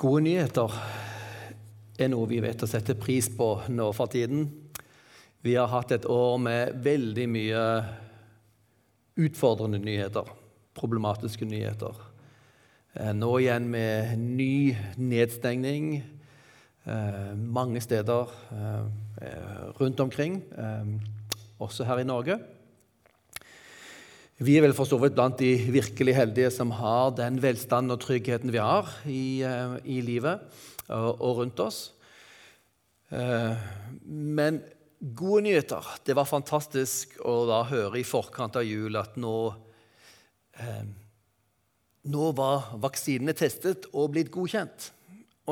Gode 0.00 0.22
nyheter 0.24 0.72
er 2.00 2.08
noe 2.08 2.24
vi 2.30 2.38
vet 2.40 2.62
å 2.64 2.68
sette 2.68 2.94
pris 2.96 3.26
på 3.36 3.50
nå 3.68 3.90
for 3.92 4.08
tiden. 4.08 4.46
Vi 5.44 5.52
har 5.58 5.68
hatt 5.68 5.90
et 5.92 6.06
år 6.08 6.38
med 6.40 6.78
veldig 6.86 7.26
mye 7.28 7.64
utfordrende 9.20 9.76
nyheter, 9.84 10.30
problematiske 10.80 11.44
nyheter. 11.44 12.00
Eh, 12.94 13.12
nå 13.12 13.28
igjen 13.42 13.66
med 13.68 14.16
ny 14.22 14.72
nedstengning 14.96 15.90
eh, 15.98 17.36
mange 17.36 17.84
steder 17.84 18.32
eh, 18.56 19.68
rundt 19.82 20.00
omkring, 20.00 20.40
også 21.60 21.84
her 21.84 22.00
i 22.00 22.08
Norge. 22.08 22.40
Vi 24.40 24.54
er 24.56 24.62
vel 24.64 24.72
for 24.72 24.88
så 24.88 24.96
vidt 24.96 25.12
blant 25.18 25.36
de 25.36 25.50
virkelig 25.68 26.14
heldige 26.16 26.48
som 26.54 26.70
har 26.72 27.10
den 27.12 27.36
velstanden 27.42 27.92
og 27.92 28.00
tryggheten 28.00 28.48
vi 28.54 28.62
har 28.62 28.88
i, 29.04 29.42
eh, 29.44 29.74
i 29.84 29.98
livet 30.00 30.40
og, 30.88 31.20
og, 31.20 31.34
rundt 31.42 31.60
oss. 31.60 31.80
Eh, 33.12 33.60
men 34.08 34.62
gode 34.96 35.44
nyheter. 35.44 35.84
Det 36.08 36.16
var 36.16 36.30
fantastisk 36.30 37.18
å 37.20 37.44
da 37.52 37.60
høre 37.68 38.00
i 38.00 38.06
forkant 38.06 38.56
av 38.56 38.64
jul 38.64 38.96
at 38.96 39.20
nå, 39.20 39.36
eh, 40.56 40.82
nå 42.08 42.32
var 42.32 42.72
vaksinene 42.80 43.36
testet 43.36 43.90
og 43.92 44.14
blitt 44.16 44.32
godkjent. 44.32 44.90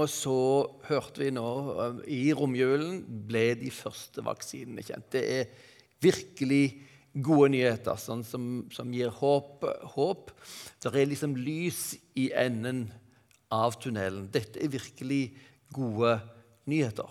Og 0.01 0.09
så 0.09 0.41
hørte 0.89 1.27
vi 1.27 1.35
nå 1.37 1.49
i 2.09 2.31
romjulen 2.33 3.03
ble 3.05 3.51
de 3.61 3.69
første 3.69 4.25
vaksinene 4.25 4.81
kjent. 4.81 5.11
Det 5.13 5.29
er 5.29 5.51
virkelig 6.01 6.89
gode 7.15 7.53
nyheter 7.55 7.99
sånn 8.01 8.25
som, 8.27 8.49
som, 8.75 8.91
gir 8.95 9.13
håp, 9.21 9.65
håp. 9.95 10.33
Det 10.83 10.93
er 10.93 11.09
liksom 11.11 11.37
lys 11.39 11.97
i 12.19 12.29
enden 12.37 12.87
av 13.55 13.79
tunnelen. 13.81 14.29
Dette 14.33 14.61
er 14.61 14.73
virkelig 14.73 15.23
gode 15.75 16.19
nyheter. 16.69 17.09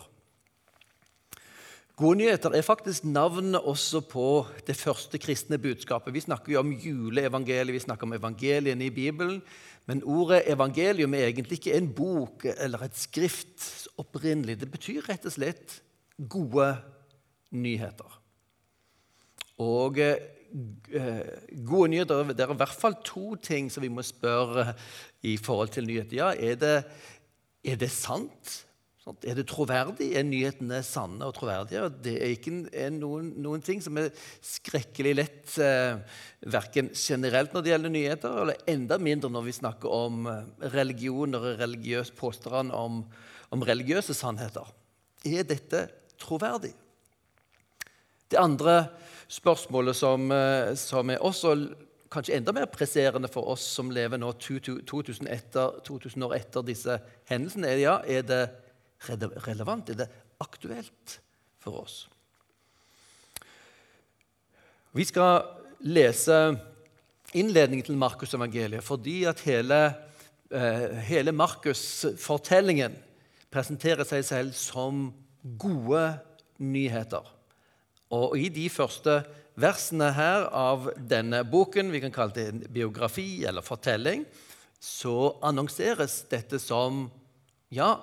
Gode 1.97 2.19
nyheter 2.19 2.53
er 2.53 2.61
faktisk 2.61 3.07
navnet 3.09 3.57
også 3.65 4.03
på 4.05 4.27
det 4.67 4.75
første 4.77 5.17
kristne 5.17 5.57
budskapet. 5.57 6.13
Vi 6.13 6.21
snakker 6.27 6.53
jo 6.53 6.59
om 6.61 6.75
juleevangeliet, 6.77 7.73
vi 7.73 7.81
snakker 7.87 8.05
om 8.05 8.13
evangeliene 8.13 8.85
i 8.85 8.93
Bibelen. 8.93 9.41
Men 9.89 10.03
ordet 10.03 10.43
evangelium 10.51 11.15
er 11.15 11.31
egentlig 11.31 11.57
ikke 11.57 11.73
en 11.77 11.89
bok 11.95 12.45
eller 12.53 12.85
et 12.85 12.99
skrift 12.99 13.87
opprinnelig. 13.97 14.59
Det 14.61 14.69
betyr 14.69 15.09
rett 15.09 15.25
og 15.25 15.33
slett 15.33 15.79
gode 16.19 16.69
nyheter. 17.55 18.16
Og 19.63 19.97
eh, 20.01 20.19
gode 21.65 21.89
nyheter 21.91 22.29
Det 22.29 22.45
er 22.45 22.53
i 22.53 22.61
hvert 22.61 22.77
fall 22.77 22.97
to 23.05 23.35
ting 23.41 23.71
som 23.73 23.83
vi 23.83 23.91
må 23.91 24.05
spørre 24.05 24.71
i 25.25 25.37
forhold 25.41 25.73
til 25.73 25.89
nyheter. 25.89 26.17
Ja, 26.19 26.31
er 26.33 26.59
det, 26.61 26.77
er 27.65 27.79
det 27.81 27.91
sant? 27.93 28.63
Er 29.23 29.37
det 29.37 29.45
troverdig? 29.47 30.09
Er 30.19 30.25
nyhetene 30.27 30.81
sanne 30.83 31.29
og 31.29 31.35
troverdige? 31.37 31.85
Det 32.03 32.15
er 32.19 32.33
ikke 32.35 32.53
er 32.75 32.91
noen, 32.91 33.31
noen, 33.39 33.63
ting 33.63 33.79
som 33.83 33.97
er 33.97 34.09
skrekkelig 34.43 35.13
lett, 35.15 35.53
eh, 35.63 36.01
verken 36.43 36.91
generelt 36.91 37.55
når 37.55 37.63
det 37.63 37.71
gjelder 37.71 37.95
nyheter, 37.95 38.41
eller 38.43 38.65
enda 38.67 38.99
mindre 38.99 39.31
når 39.31 39.47
vi 39.47 39.55
snakker 39.61 39.95
om 39.95 40.27
religioner 40.75 41.53
og 41.53 41.63
religiøs 41.63 42.11
påstand 42.19 42.75
om, 42.75 43.05
om 43.55 43.63
religiøse 43.63 44.13
sannheter. 44.17 44.67
Er 45.25 45.47
dette 45.47 45.87
troverdig? 46.19 46.75
Det 48.31 48.39
andre 48.39 48.87
spørsmålet 49.31 49.95
som, 49.95 50.31
eh, 50.31 50.73
som, 50.75 51.09
er 51.09 51.23
også 51.23 51.55
kanskje 52.11 52.37
enda 52.37 52.53
mer 52.55 52.67
presserende 52.71 53.29
for 53.31 53.47
oss 53.51 53.63
som 53.77 53.91
lever 53.91 54.19
nå 54.19 54.31
2000, 54.39 55.27
etter, 55.27 55.79
2000 55.83 56.27
år 56.27 56.35
etter 56.39 56.65
disse 56.67 56.99
hendelsene, 57.29 57.67
er, 57.67 57.83
ja, 57.83 57.97
er 58.07 58.23
det 58.27 58.43
relevant? 59.47 59.89
Er 59.89 60.03
det 60.03 60.09
aktuelt 60.43 61.19
for 61.59 61.83
oss? 61.83 62.07
Vi 64.95 65.05
skal 65.05 65.43
lese 65.85 66.57
innledningen 67.37 67.85
til 67.85 67.99
Markus-evangeliet 67.99 68.83
fordi 68.83 69.23
at 69.29 69.43
hele, 69.45 69.81
eh, 70.51 70.95
hele 71.11 71.31
Markus-fortellingen 71.31 72.95
presenterer 73.51 74.07
seg 74.07 74.23
selv 74.25 74.55
som 74.57 75.11
gode 75.59 76.19
nyheter. 76.57 77.36
Og 78.13 78.37
i 78.39 78.47
de 78.53 78.67
første 78.71 79.19
versene 79.59 80.11
her 80.15 80.47
av 80.55 80.91
denne 80.95 81.41
boken, 81.47 81.91
vi 81.91 82.01
kan 82.03 82.13
kalle 82.13 82.35
det 82.35 82.45
en 82.51 82.61
biografi 82.71 83.43
eller 83.47 83.65
fortelling, 83.65 84.23
så 84.79 85.33
annonseres 85.43 86.21
dette 86.29 86.59
som 86.61 87.07
ja, 87.73 87.95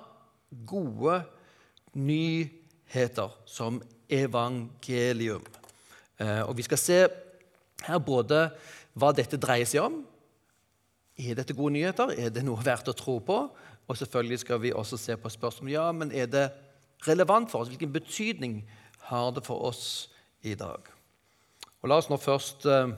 gode 0.67 1.21
nyheter, 1.95 3.31
som 3.47 3.79
evangelium. 4.11 5.45
Eh, 6.19 6.41
og 6.43 6.53
vi 6.59 6.65
skal 6.67 6.79
se 6.79 6.99
her 7.85 8.01
både 8.03 8.49
hva 8.95 9.11
dette 9.15 9.39
dreier 9.41 9.67
seg 9.67 9.87
om. 9.87 10.03
Er 11.15 11.39
dette 11.39 11.55
gode 11.55 11.77
nyheter? 11.77 12.11
Er 12.19 12.31
det 12.35 12.43
noe 12.45 12.61
verdt 12.63 12.91
å 12.91 12.97
tro 12.97 13.17
på? 13.23 13.39
Og 13.85 13.97
selvfølgelig 13.97 14.41
skal 14.43 14.61
vi 14.61 14.75
også 14.75 14.99
se 14.99 15.15
på 15.19 15.31
spørsmålet 15.31 15.77
ja, 15.77 15.89
men 15.95 16.11
er 16.11 16.27
det 16.31 16.45
relevant 17.07 17.51
for 17.51 17.63
oss. 17.63 17.71
Hvilken 17.71 17.93
betydning 17.93 18.59
har 19.09 19.31
det 19.35 19.45
for 19.45 19.65
oss 19.67 20.09
i 20.45 20.55
dag? 20.57 20.87
Og 21.81 21.89
la 21.89 21.99
oss 22.01 22.09
nå 22.09 22.17
først 22.17 22.65
eh, 22.65 22.93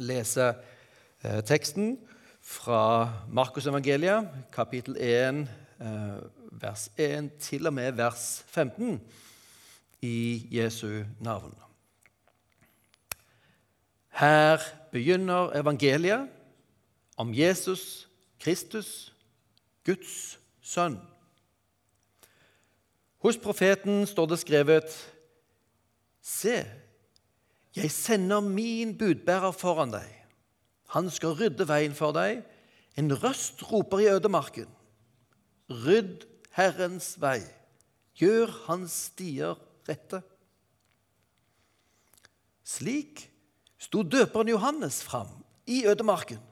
lese 0.00 0.46
eh, 1.22 1.40
teksten 1.44 1.98
fra 2.42 3.08
Markusevangeliet, 3.28 4.30
kapittel 4.54 4.96
1, 4.96 5.42
eh, 5.84 6.14
vers 6.62 6.88
1 6.96 7.28
til 7.44 7.68
og 7.68 7.76
med 7.76 7.98
vers 8.00 8.44
15, 8.48 9.00
i 10.02 10.48
Jesu 10.50 11.04
navn. 11.20 11.54
Her 14.18 14.58
begynner 14.92 15.52
evangeliet 15.56 16.26
om 17.16 17.30
Jesus 17.34 18.08
Kristus, 18.42 19.12
Guds 19.86 20.38
sønn. 20.62 20.98
Hos 23.22 23.38
profeten 23.38 24.02
står 24.06 24.32
det 24.32 24.40
skrevet 24.42 24.94
Se, 26.22 26.62
jeg 27.74 27.90
sender 27.90 28.42
min 28.44 28.96
budbærer 28.98 29.54
foran 29.54 29.94
deg. 29.94 30.08
Han 30.92 31.08
skal 31.10 31.36
rydde 31.38 31.66
veien 31.66 31.94
for 31.96 32.14
deg. 32.14 32.42
En 32.98 33.08
røst 33.16 33.62
roper 33.70 34.02
i 34.04 34.10
ødemarken. 34.12 34.68
Rydd 35.70 36.26
Herrens 36.52 37.14
vei. 37.22 37.40
Gjør 38.20 38.52
hans 38.66 38.98
stier 39.08 39.56
rette. 39.88 40.20
Slik 42.62 43.24
sto 43.80 44.02
døperen 44.02 44.52
Johannes 44.52 45.00
fram 45.02 45.30
i 45.66 45.82
ødemarken 45.88 46.42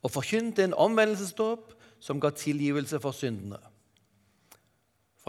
og 0.00 0.14
forkynte 0.14 0.64
en 0.64 0.76
omvendelsesdåp 0.76 1.74
som 2.00 2.20
ga 2.22 2.30
tilgivelse 2.30 3.00
for 3.02 3.12
syndene. 3.12 3.58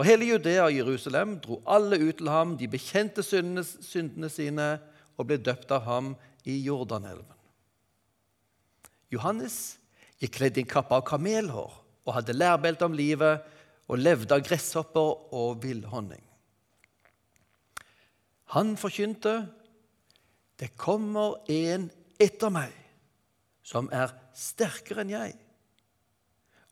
Fra 0.02 0.08
hele 0.08 0.26
Judea 0.26 0.64
og 0.64 0.74
Jerusalem 0.74 1.36
dro 1.38 1.60
alle 1.70 1.94
ut 2.02 2.16
til 2.18 2.26
ham. 2.26 2.56
De 2.58 2.66
bekjente 2.66 3.22
syndene, 3.22 3.62
syndene 3.62 4.26
sine 4.34 4.64
og 5.14 5.28
ble 5.28 5.36
døpt 5.38 5.70
av 5.70 5.84
ham 5.86 6.08
i 6.42 6.56
Jordanelven. 6.64 7.36
Johannes 9.14 9.76
gikk 10.18 10.40
kledd 10.40 10.58
i 10.58 10.64
en 10.64 10.72
kappe 10.72 10.98
av 10.98 11.04
kamelhår 11.06 11.76
og 12.02 12.10
hadde 12.16 12.34
lærbelte 12.34 12.88
om 12.88 12.98
livet 12.98 13.46
og 13.86 14.02
levde 14.02 14.34
av 14.34 14.42
gresshopper 14.42 15.38
og 15.38 15.62
villhonning. 15.62 16.26
Han 18.58 18.74
forkynte, 18.74 19.46
'Det 20.58 20.76
kommer 20.76 21.46
en 21.48 21.92
etter 22.18 22.50
meg, 22.50 22.74
som 23.62 23.88
er 23.92 24.10
sterkere 24.34 25.06
enn 25.06 25.14
jeg.' 25.14 25.38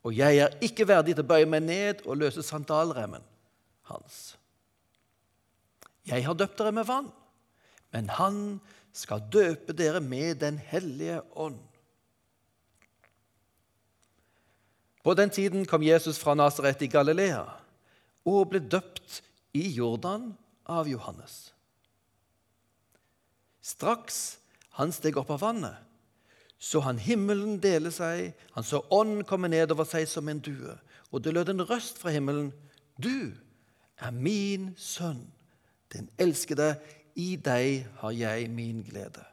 Og 0.03 0.17
jeg 0.17 0.41
er 0.41 0.55
ikke 0.65 0.89
verdig 0.89 1.15
til 1.17 1.25
å 1.27 1.31
bøye 1.31 1.49
meg 1.49 1.65
ned 1.67 2.05
og 2.07 2.21
løse 2.23 2.45
sandalremmen 2.45 3.25
hans. 3.91 4.21
Jeg 6.09 6.25
har 6.25 6.37
døpt 6.39 6.59
dere 6.59 6.73
med 6.73 6.89
vann, 6.89 7.11
men 7.93 8.09
han 8.17 8.61
skal 8.97 9.23
døpe 9.33 9.75
dere 9.77 10.01
med 10.01 10.41
Den 10.41 10.59
hellige 10.59 11.21
ånd. 11.37 11.59
På 15.05 15.15
den 15.15 15.31
tiden 15.31 15.65
kom 15.67 15.83
Jesus 15.83 16.19
fra 16.21 16.35
Nasaret 16.35 16.83
i 16.83 16.91
Galilea 16.91 17.45
og 18.29 18.51
ble 18.53 18.61
døpt 18.61 19.23
i 19.57 19.65
Jordan 19.73 20.35
av 20.69 20.89
Johannes. 20.89 21.53
Straks 23.65 24.39
han 24.77 24.93
steg 24.93 25.17
opp 25.21 25.33
av 25.33 25.41
vannet, 25.43 25.77
så 26.61 26.83
han 26.85 26.99
himmelen 27.01 27.57
dele 27.63 27.89
seg, 27.95 28.35
han 28.53 28.67
så 28.67 28.83
ånden 28.93 29.25
komme 29.25 29.49
ned 29.49 29.73
over 29.73 29.89
seg 29.89 30.05
som 30.11 30.29
en 30.29 30.43
due. 30.45 30.75
Og 31.09 31.25
det 31.25 31.33
lød 31.33 31.55
en 31.55 31.65
røst 31.65 31.99
fra 31.99 32.13
himmelen. 32.13 32.51
Du 33.01 33.33
er 33.97 34.13
min 34.13 34.75
sønn, 34.77 35.25
den 35.95 36.11
elskede. 36.21 36.75
I 37.17 37.35
deg 37.41 37.89
har 38.03 38.13
jeg 38.15 38.51
min 38.53 38.85
glede. 38.87 39.25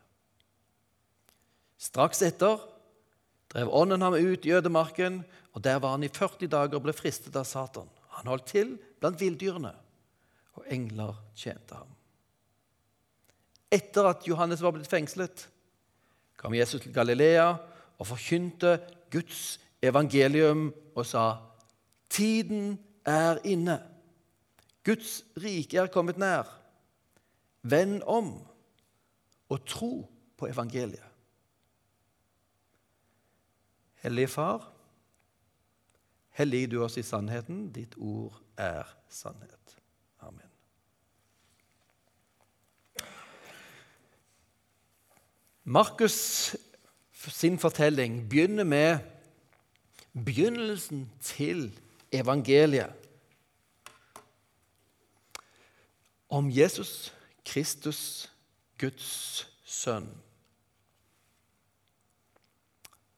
Straks 1.78 2.24
etter 2.26 2.64
drev 3.52 3.70
ånden 3.76 4.02
ham 4.02 4.16
ut 4.16 4.48
i 4.48 4.56
ødemarken, 4.56 5.22
Og 5.58 5.64
Der 5.64 5.80
var 5.80 5.96
han 5.96 6.04
i 6.04 6.08
40 6.14 6.48
dager 6.48 6.78
og 6.78 6.84
ble 6.86 6.94
fristet 6.94 7.36
av 7.36 7.46
Satan. 7.50 7.88
Han 8.20 8.28
holdt 8.30 8.46
til 8.52 8.76
blant 9.02 9.18
villdyrene, 9.18 9.72
og 10.54 10.68
engler 10.70 11.16
tjente 11.34 11.74
ham. 11.74 11.90
Etter 13.74 14.06
at 14.06 14.28
Johannes 14.28 14.62
var 14.62 14.76
blitt 14.76 14.90
fengslet, 14.92 15.48
kom 16.38 16.54
Jesus 16.54 16.82
til 16.82 16.94
Galilea 16.94 17.56
og 17.98 18.08
forkynte 18.08 18.78
Guds 19.12 19.60
evangelium 19.82 20.70
og 20.96 21.06
sa 21.06 21.36
Tiden 22.10 22.78
er 23.06 23.42
inne. 23.44 23.82
Guds 24.86 25.24
rike 25.38 25.78
er 25.78 25.92
kommet 25.92 26.18
nær. 26.18 26.48
Vend 27.62 28.02
om 28.08 28.48
og 29.50 29.66
tro 29.68 29.92
på 30.38 30.48
evangeliet. 30.48 31.04
Hellige 34.04 34.28
Far, 34.28 34.72
hellig 36.38 36.68
du 36.72 36.84
oss 36.84 36.98
i 36.98 37.04
sannheten. 37.04 37.72
Ditt 37.76 37.98
ord 37.98 38.38
er 38.58 38.88
sannhet. 39.10 39.76
Markus 45.68 46.56
sin 47.12 47.58
fortelling 47.60 48.22
begynner 48.30 48.64
med 48.64 49.00
begynnelsen 50.16 51.10
til 51.22 51.80
evangeliet. 52.12 52.94
Om 56.30 56.48
Jesus 56.52 57.12
Kristus, 57.44 58.30
Guds 58.80 59.44
sønn. 59.68 60.08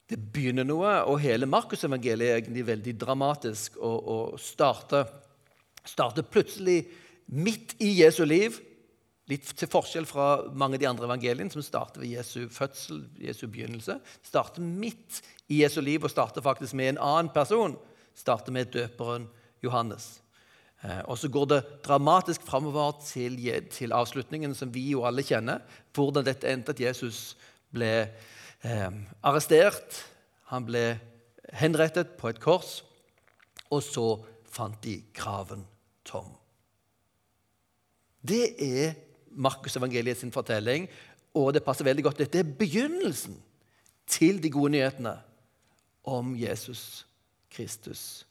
Det 0.10 0.18
begynner 0.34 0.66
noe, 0.66 0.96
og 1.06 1.20
hele 1.22 1.46
Markusevangeliet 1.50 2.32
er 2.32 2.40
egentlig 2.40 2.66
veldig 2.66 2.96
dramatisk 3.02 3.78
og, 3.78 4.08
og 4.10 4.42
starter, 4.42 5.06
starter 5.86 6.26
plutselig 6.26 6.88
midt 7.28 7.76
i 7.78 7.92
Jesu 8.02 8.24
liv. 8.26 8.58
Litt 9.30 9.52
til 9.54 9.70
forskjell 9.70 10.08
fra 10.10 10.30
mange 10.58 10.80
av 10.80 10.82
de 10.82 10.88
andre 10.90 11.06
evangeliene, 11.06 11.52
som 11.54 11.62
starter 11.62 12.02
ved 12.02 12.16
Jesu 12.16 12.48
fødsel, 12.50 13.04
Jesu 13.22 13.46
begynnelse. 13.46 14.00
Starter 14.26 14.64
midt 14.66 15.22
i 15.54 15.62
Jesu 15.62 15.82
liv 15.86 16.04
og 16.04 16.10
starter 16.10 16.46
faktisk 16.46 16.74
med 16.78 16.96
en 16.96 17.04
annen 17.06 17.30
person. 17.34 17.76
Starter 18.18 18.56
med 18.56 18.72
døperen 18.74 19.28
Johannes. 19.62 20.18
Eh, 20.82 21.02
og 21.06 21.20
så 21.20 21.30
går 21.30 21.46
det 21.52 21.60
dramatisk 21.86 22.46
framover 22.48 22.96
til, 23.06 23.38
til, 23.70 23.94
avslutningen, 23.94 24.56
som 24.56 24.72
vi 24.74 24.88
jo 24.94 25.04
alle 25.06 25.26
kjenner. 25.26 25.62
Hvordan 25.94 26.26
dette 26.26 26.50
endte 26.50 26.74
at 26.74 26.82
Jesus 26.82 27.36
ble 27.70 27.92
eh, 28.64 28.90
arrestert. 29.22 30.00
Han 30.54 30.66
ble 30.66 30.84
henrettet 31.60 32.16
på 32.18 32.32
et 32.32 32.42
kors. 32.42 32.80
Og 33.70 33.84
så 33.86 34.08
fant 34.50 34.82
de 34.82 34.96
graven 35.14 35.68
tom. 36.08 36.32
Det 38.26 38.56
er 38.58 38.98
Markusevangeliet 39.32 40.18
sin 40.18 40.32
fortelling, 40.32 40.88
og 41.34 41.54
det 41.54 41.64
passer 41.64 41.86
veldig 41.86 42.04
godt. 42.04 42.24
Dette 42.24 42.42
er 42.42 42.56
begynnelsen 42.60 43.38
til 44.10 44.44
de 44.44 44.50
gode 44.50 44.74
nyhetene 44.74 45.14
om 46.04 46.34
Jesus 46.38 47.06
Kristus, 47.54 48.26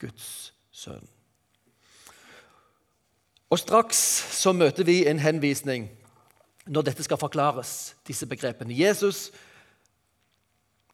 Guds 0.00 0.52
sønn. 0.72 1.08
Og 3.52 3.60
Straks 3.60 3.98
så 4.32 4.52
møter 4.56 4.84
vi 4.84 5.02
en 5.08 5.20
henvisning 5.20 5.90
når 6.66 6.86
dette 6.86 7.04
skal 7.04 7.20
forklares, 7.20 7.94
disse 8.06 8.26
begrepene. 8.26 8.74
Jesus 8.76 9.30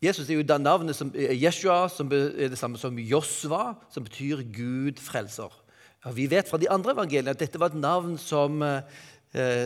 Jesus 0.02 0.28
er 0.30 0.38
jo 0.38 0.44
det 0.46 0.60
navnet 0.62 0.94
som 0.94 1.10
Jeshua, 1.14 1.88
som 1.90 2.06
er 2.14 2.52
det 2.52 2.58
samme 2.58 2.78
som 2.78 2.98
Josva, 3.02 3.74
som 3.90 4.04
betyr 4.06 4.44
Gud 4.54 5.00
frelser. 5.02 5.50
Og 6.06 6.14
vi 6.14 6.28
vet 6.30 6.46
fra 6.46 6.58
de 6.58 6.70
andre 6.70 6.94
evangeliene 6.94 7.34
at 7.34 7.40
dette 7.40 7.58
var 7.58 7.72
et 7.72 7.80
navn 7.82 8.14
som 8.18 8.62
Eh, 8.62 8.82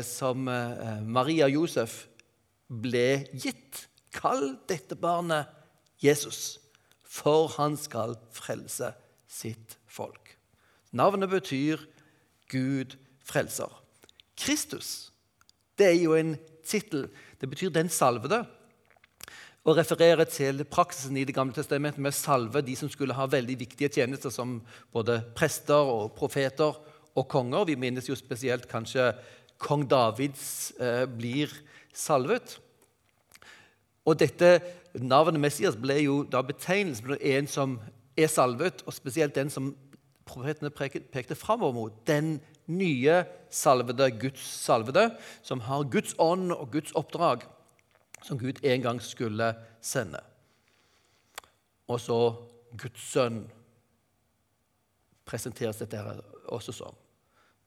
som 0.02 0.48
eh, 0.48 1.00
Maria 1.02 1.48
Josef 1.48 2.08
ble 2.68 3.28
gitt. 3.32 3.86
Kall 4.12 4.58
dette 4.68 4.96
barnet 4.98 5.48
Jesus, 6.02 6.58
for 7.02 7.48
han 7.56 7.78
skal 7.80 8.16
frelse 8.34 8.90
sitt 9.30 9.78
folk. 9.86 10.34
Navnet 10.92 11.30
betyr 11.32 11.80
Gud 12.52 12.98
frelser. 13.24 13.70
Kristus 14.36 15.12
det 15.78 15.88
er 15.88 16.02
jo 16.02 16.14
en 16.14 16.36
tittel. 16.66 17.08
Det 17.40 17.48
betyr 17.50 17.70
'den 17.70 17.88
salvede'. 17.88 18.46
Og 19.64 19.76
refererer 19.76 20.24
til 20.24 20.64
praksisen 20.64 21.16
i 21.16 21.24
Det 21.24 21.34
gamle 21.34 21.54
testamentet 21.54 21.98
med 21.98 22.12
salve 22.12 22.60
de 22.60 22.76
som 22.76 22.88
skulle 22.88 23.14
ha 23.14 23.26
veldig 23.26 23.58
viktige 23.58 23.88
tjenester, 23.88 24.30
som 24.30 24.62
både 24.92 25.24
prester 25.36 25.74
og 25.74 26.12
profeter 26.12 26.74
og 27.14 27.28
konger. 27.28 27.64
Vi 27.64 27.74
minnes 27.74 28.08
jo 28.08 28.14
spesielt 28.14 28.68
kanskje 28.68 29.14
kong 29.62 29.86
Davids 29.88 30.72
eh, 30.80 31.06
blir 31.06 31.52
salvet. 31.94 32.58
Og 34.04 34.18
dette 34.18 34.56
navnet 34.98 35.40
Messias 35.40 35.78
ble 35.78 36.00
jo 36.02 36.22
da 36.26 36.42
betegnelsen 36.44 37.06
på 37.06 37.18
en 37.34 37.48
som 37.50 37.78
er 38.18 38.28
salvet, 38.28 38.82
og 38.86 38.94
spesielt 38.96 39.36
den 39.38 39.50
som 39.50 39.72
profetene 40.28 40.70
pekte 40.72 41.38
framover 41.38 41.76
mot. 41.76 41.94
Den 42.06 42.40
nye 42.66 43.22
salvede, 43.50 44.10
Guds 44.20 44.42
salvede, 44.42 45.10
som 45.42 45.60
har 45.60 45.88
Guds 45.90 46.14
ånd 46.18 46.52
og 46.52 46.70
Guds 46.72 46.92
oppdrag, 46.98 47.46
som 48.22 48.38
Gud 48.38 48.62
en 48.62 48.82
gang 48.82 49.02
skulle 49.02 49.54
sende. 49.80 50.20
Og 51.88 52.00
så 52.00 52.18
Guds 52.78 53.10
sønn 53.12 53.44
presenteres 55.28 55.80
dette 55.80 55.96
her 55.98 56.20
også 56.52 56.74
som. 56.74 56.96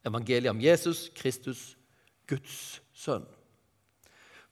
Evangeliet 0.06 0.52
om 0.52 0.62
Jesus 0.62 1.10
Kristus, 1.16 1.78
Guds 2.30 2.82
sønn. 2.96 3.26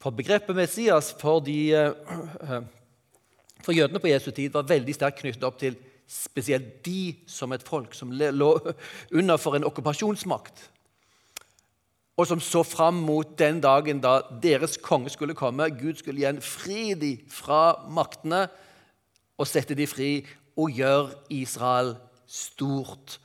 For 0.03 0.11
begrepet 0.11 0.55
Messias 0.55 1.13
for, 1.19 1.39
de, 1.39 1.71
eh, 1.71 2.59
for 3.65 3.75
jødene 3.75 4.01
på 4.03 4.11
Jesu 4.11 4.31
tid 4.31 4.51
var 4.53 4.67
veldig 4.67 4.95
sterkt 4.95 5.21
knyttet 5.21 5.47
opp 5.47 5.59
til 5.61 5.77
spesielt 6.09 6.83
de 6.85 7.15
som 7.27 7.53
et 7.55 7.63
folk 7.63 7.95
som 7.95 8.11
lå 8.11 8.51
under 9.17 9.39
for 9.39 9.55
en 9.55 9.65
okkupasjonsmakt, 9.69 10.69
og 12.13 12.27
som 12.29 12.41
så 12.43 12.61
fram 12.67 12.99
mot 13.07 13.31
den 13.39 13.61
dagen 13.63 14.01
da 14.03 14.19
deres 14.43 14.75
konge 14.77 15.09
skulle 15.09 15.33
komme. 15.33 15.71
Gud 15.79 15.97
skulle 15.97 16.21
igjen 16.21 16.43
fri 16.45 16.93
dem 16.93 17.23
fra 17.31 17.87
maktene 17.89 18.43
og 19.39 19.49
sette 19.49 19.73
dem 19.73 19.89
fri 19.89 20.11
og 20.53 20.75
gjøre 20.77 21.15
Israel 21.33 21.95
stort, 22.29 23.17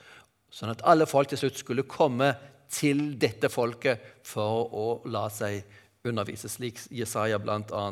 sånn 0.48 0.72
at 0.72 0.80
alle 0.88 1.06
folk 1.06 1.28
til 1.28 1.42
slutt 1.42 1.60
skulle 1.60 1.84
komme 1.84 2.32
til 2.70 3.12
dette 3.20 3.50
folket 3.52 4.02
for 4.26 4.68
å 4.74 4.86
la 5.08 5.26
seg 5.32 5.64
undervise, 6.08 6.48
slik 6.48 6.80
Jesaja 6.94 7.38
bl.a. 7.40 7.84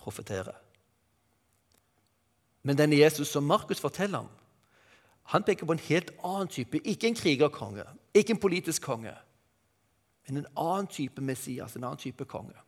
profeterer. 0.00 0.56
Men 2.62 2.78
denne 2.78 2.98
Jesus 2.98 3.32
som 3.34 3.46
Markus 3.46 3.82
forteller 3.82 4.22
om, 4.22 4.30
han 5.32 5.44
peker 5.46 5.66
på 5.66 5.74
en 5.74 5.86
helt 5.88 6.10
annen 6.26 6.50
type. 6.50 6.80
Ikke 6.86 7.08
en 7.10 7.18
krigerkonge, 7.18 7.84
ikke 8.14 8.34
en 8.34 8.42
politisk 8.42 8.82
konge, 8.86 9.14
men 10.26 10.42
en 10.42 10.50
annen 10.58 10.90
type 10.90 11.22
Messias, 11.22 11.76
en 11.76 11.84
annen 11.84 12.00
type 12.00 12.24
konge, 12.30 12.58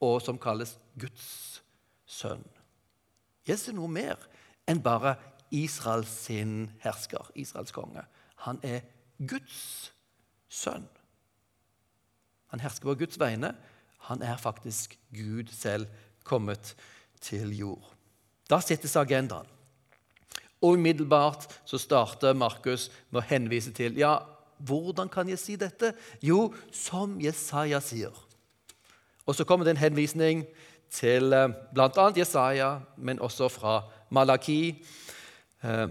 og 0.00 0.20
som 0.24 0.38
kalles 0.40 0.76
Guds 1.00 1.60
sønn. 2.08 2.44
Jesus 3.48 3.70
er 3.72 3.76
noe 3.76 3.90
mer 3.92 4.20
enn 4.68 4.80
bare 4.84 5.16
Israels 5.50 6.12
sin 6.26 6.70
hersker, 6.84 7.32
Israels 7.34 7.74
konge. 7.74 8.04
Han 8.46 8.60
er 8.62 8.84
Guds 9.18 9.90
sønn. 10.50 10.88
Han 12.50 12.60
hersker 12.60 12.90
på 12.90 12.98
Guds 13.04 13.18
vegne. 13.20 13.54
Han 14.10 14.22
er 14.26 14.36
faktisk 14.36 14.98
Gud 15.14 15.52
selv 15.54 15.86
kommet 16.26 16.74
til 17.22 17.54
jord. 17.56 17.92
Da 18.50 18.58
settes 18.64 18.96
agendaen. 18.98 19.46
Og 20.60 20.76
umiddelbart 20.76 21.46
så 21.64 21.78
starter 21.78 22.36
Markus 22.36 22.90
med 23.10 23.22
å 23.22 23.28
henvise 23.30 23.72
til 23.72 23.96
ja, 23.96 24.18
hvordan 24.60 25.08
kan 25.08 25.28
jeg 25.30 25.40
si 25.40 25.56
dette? 25.56 25.94
Jo, 26.20 26.50
som 26.72 27.16
Jesaja 27.22 27.80
sier. 27.80 28.12
Og 29.24 29.36
så 29.36 29.46
kommer 29.48 29.64
det 29.64 29.76
en 29.76 29.84
henvisning 29.84 30.42
til 30.92 31.32
eh, 31.32 31.48
bl.a. 31.72 32.10
Jesaja, 32.16 32.74
men 32.96 33.22
også 33.22 33.48
fra 33.48 33.78
Malaki, 34.10 34.74
eh, 35.62 35.86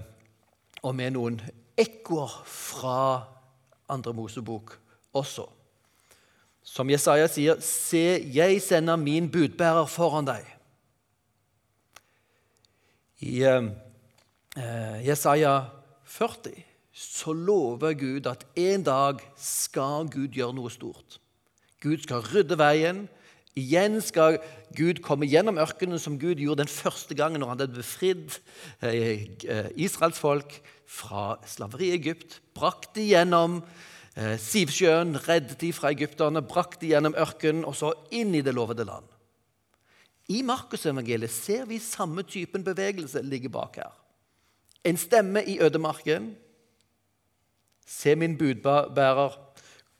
og 0.84 0.96
med 0.96 1.16
noen 1.16 1.40
ekkoer 1.80 2.36
fra 2.46 3.00
andre 3.90 4.14
Mosebok 4.14 4.78
også. 5.14 5.48
Som 6.64 6.90
Jesaja 6.90 7.28
sier, 7.28 7.60
'Se, 7.60 8.22
jeg 8.34 8.62
sender 8.62 8.96
min 8.96 9.32
budbærer 9.32 9.86
foran 9.86 10.28
deg'. 10.28 10.56
I 13.20 13.44
eh, 13.44 15.08
Jesaja 15.08 15.66
40 16.04 16.64
så 16.94 17.34
lover 17.34 17.94
Gud 17.94 18.28
at 18.28 18.46
en 18.56 18.84
dag 18.84 19.22
skal 19.36 20.10
Gud 20.12 20.36
gjøre 20.36 20.56
noe 20.56 20.72
stort. 20.72 21.20
Gud 21.80 22.04
skal 22.04 22.26
rydde 22.28 22.58
veien. 22.60 23.06
Igjen 23.56 24.02
skal 24.04 24.38
Gud 24.76 25.00
komme 25.04 25.28
gjennom 25.28 25.58
ørkenen, 25.60 26.00
som 26.00 26.20
Gud 26.20 26.40
gjorde 26.40 26.66
den 26.66 26.72
første 26.72 27.16
gangen 27.16 27.40
når 27.40 27.54
han 27.54 27.60
hadde 27.60 27.80
befridd 27.80 28.36
eh, 28.84 29.26
eh, 29.48 29.70
Israels 29.76 30.20
folk 30.20 30.60
fra 30.90 31.38
slaveri 31.46 31.92
i 31.92 31.98
Egypt. 32.00 32.40
Brakt 32.58 32.96
de 32.98 33.06
gjennom 33.12 33.60
eh, 34.16 34.36
Sivsjøen, 34.42 35.14
reddet 35.28 35.60
de 35.62 35.72
fra 35.76 35.92
egypterne, 35.94 36.42
brakt 36.42 36.82
de 36.82 36.94
gjennom 36.94 37.18
ørkenen 37.20 37.68
og 37.70 37.78
så 37.78 37.94
inn 38.16 38.34
i 38.36 38.44
det 38.46 38.56
lovede 38.58 38.88
land. 38.90 39.06
I 40.30 40.42
Markusevangeliet 40.46 41.34
ser 41.34 41.66
vi 41.70 41.80
samme 41.82 42.26
typen 42.26 42.66
bevegelse 42.66 43.22
ligge 43.26 43.50
bak 43.54 43.80
her. 43.82 43.94
En 44.86 44.98
stemme 44.98 45.44
i 45.46 45.58
ødemarken. 45.62 46.32
Se, 47.86 48.14
min 48.16 48.38
budbærer 48.38 49.38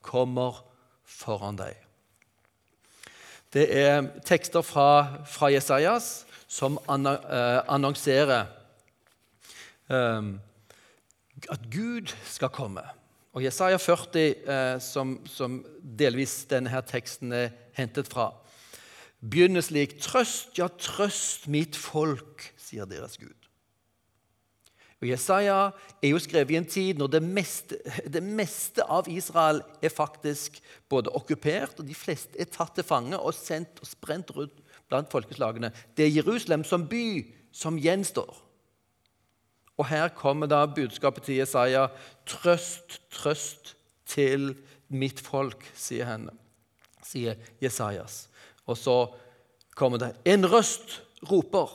kommer 0.06 0.62
foran 1.06 1.58
deg. 1.58 1.74
Det 3.54 3.66
er 3.74 4.06
tekster 4.26 4.62
fra, 4.62 5.26
fra 5.26 5.50
Jesajas 5.50 6.28
som 6.50 6.78
eh, 6.90 7.62
annonserer 7.66 8.46
um, 9.90 10.38
at 11.52 11.70
Gud 11.72 12.12
skal 12.28 12.52
komme. 12.54 12.84
Og 13.38 13.44
Jesaja 13.44 13.78
40, 13.78 14.20
eh, 14.20 14.80
som, 14.82 15.20
som, 15.30 15.60
delvis 15.82 16.44
denne 16.50 16.72
her 16.74 16.82
teksten 16.82 17.34
er 17.36 17.52
hentet 17.78 18.10
fra, 18.10 18.32
begynner 19.22 19.62
slik.: 19.62 20.00
Trøst, 20.02 20.58
ja, 20.58 20.68
trøst 20.68 21.48
mitt 21.48 21.78
folk, 21.78 22.50
sier 22.58 22.90
deres 22.90 23.20
Gud. 23.22 23.36
Og 25.00 25.08
Jesaja 25.08 25.70
er 26.04 26.12
jo 26.12 26.20
skrevet 26.20 26.52
i 26.52 26.58
en 26.60 26.68
tid 26.68 27.00
når 27.00 27.14
det 27.14 27.22
meste, 27.24 27.78
det 28.16 28.24
meste, 28.24 28.84
av 28.84 29.08
Israel 29.08 29.62
er 29.82 29.94
faktisk 29.94 30.60
både 30.90 31.14
okkupert, 31.16 31.80
og 31.80 31.88
de 31.88 31.96
fleste 31.96 32.36
er 32.40 32.52
tatt 32.52 32.76
til 32.76 32.88
fange 32.88 33.20
og 33.20 33.38
sendt 33.38 33.80
og 33.80 33.88
sprent 33.88 34.34
rundt 34.36 34.60
blant 34.90 35.12
folkeslagene. 35.12 35.72
Det 35.96 36.08
er 36.08 36.18
Jerusalem 36.18 36.66
som 36.68 36.88
by 36.90 37.06
som 37.56 37.78
gjenstår. 37.80 38.49
Og 39.80 39.88
her 39.88 40.10
kommer 40.12 40.50
da 40.52 40.66
budskapet 40.68 41.24
til 41.30 41.40
Jesaja. 41.40 41.88
Trøst, 42.28 43.00
trøst 43.16 43.76
til 44.10 44.52
mitt 44.92 45.22
folk, 45.24 45.64
sier 45.78 46.10
henne, 46.10 46.34
sier 47.06 47.40
Jesajas. 47.64 48.26
Og 48.68 48.78
så 48.78 48.98
kommer 49.80 50.02
det 50.02 50.16
En 50.28 50.44
røst 50.44 51.00
roper, 51.30 51.72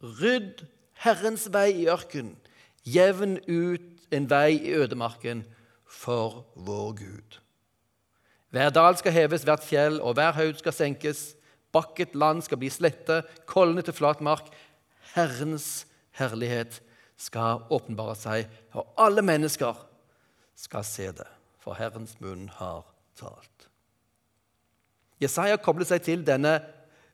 rydd 0.00 0.64
Herrens 1.04 1.48
vei 1.52 1.82
i 1.82 1.88
ørkenen. 1.92 2.38
Jevn 2.88 3.36
ut 3.46 3.84
en 4.12 4.28
vei 4.30 4.56
i 4.56 4.72
ødemarken 4.74 5.44
for 5.86 6.46
vår 6.56 6.96
Gud. 6.98 7.38
Hver 8.52 8.72
dal 8.74 8.96
skal 8.98 9.14
heves, 9.14 9.44
hvert 9.44 9.64
fjell 9.64 10.00
og 10.00 10.16
hver 10.16 10.32
haug 10.36 10.56
skal 10.58 10.74
senkes. 10.76 11.34
Bakket 11.72 12.16
land 12.18 12.42
skal 12.44 12.60
bli 12.60 12.68
slette, 12.72 13.22
kollene 13.48 13.84
til 13.84 13.96
flat 13.96 14.20
mark. 14.20 14.50
Herrens 15.14 15.86
herlighet 16.18 16.82
skal 17.22 17.62
åpenbare 17.70 18.16
seg, 18.18 18.50
og 18.74 18.94
alle 19.00 19.22
mennesker 19.24 19.78
skal 20.58 20.86
se 20.86 21.08
det, 21.14 21.28
for 21.62 21.78
Herrens 21.78 22.16
munn 22.22 22.48
har 22.58 22.82
talt. 23.18 23.68
Jesaja 25.22 25.58
kobler 25.62 25.86
seg 25.86 26.02
til 26.02 26.24
denne, 26.26 26.56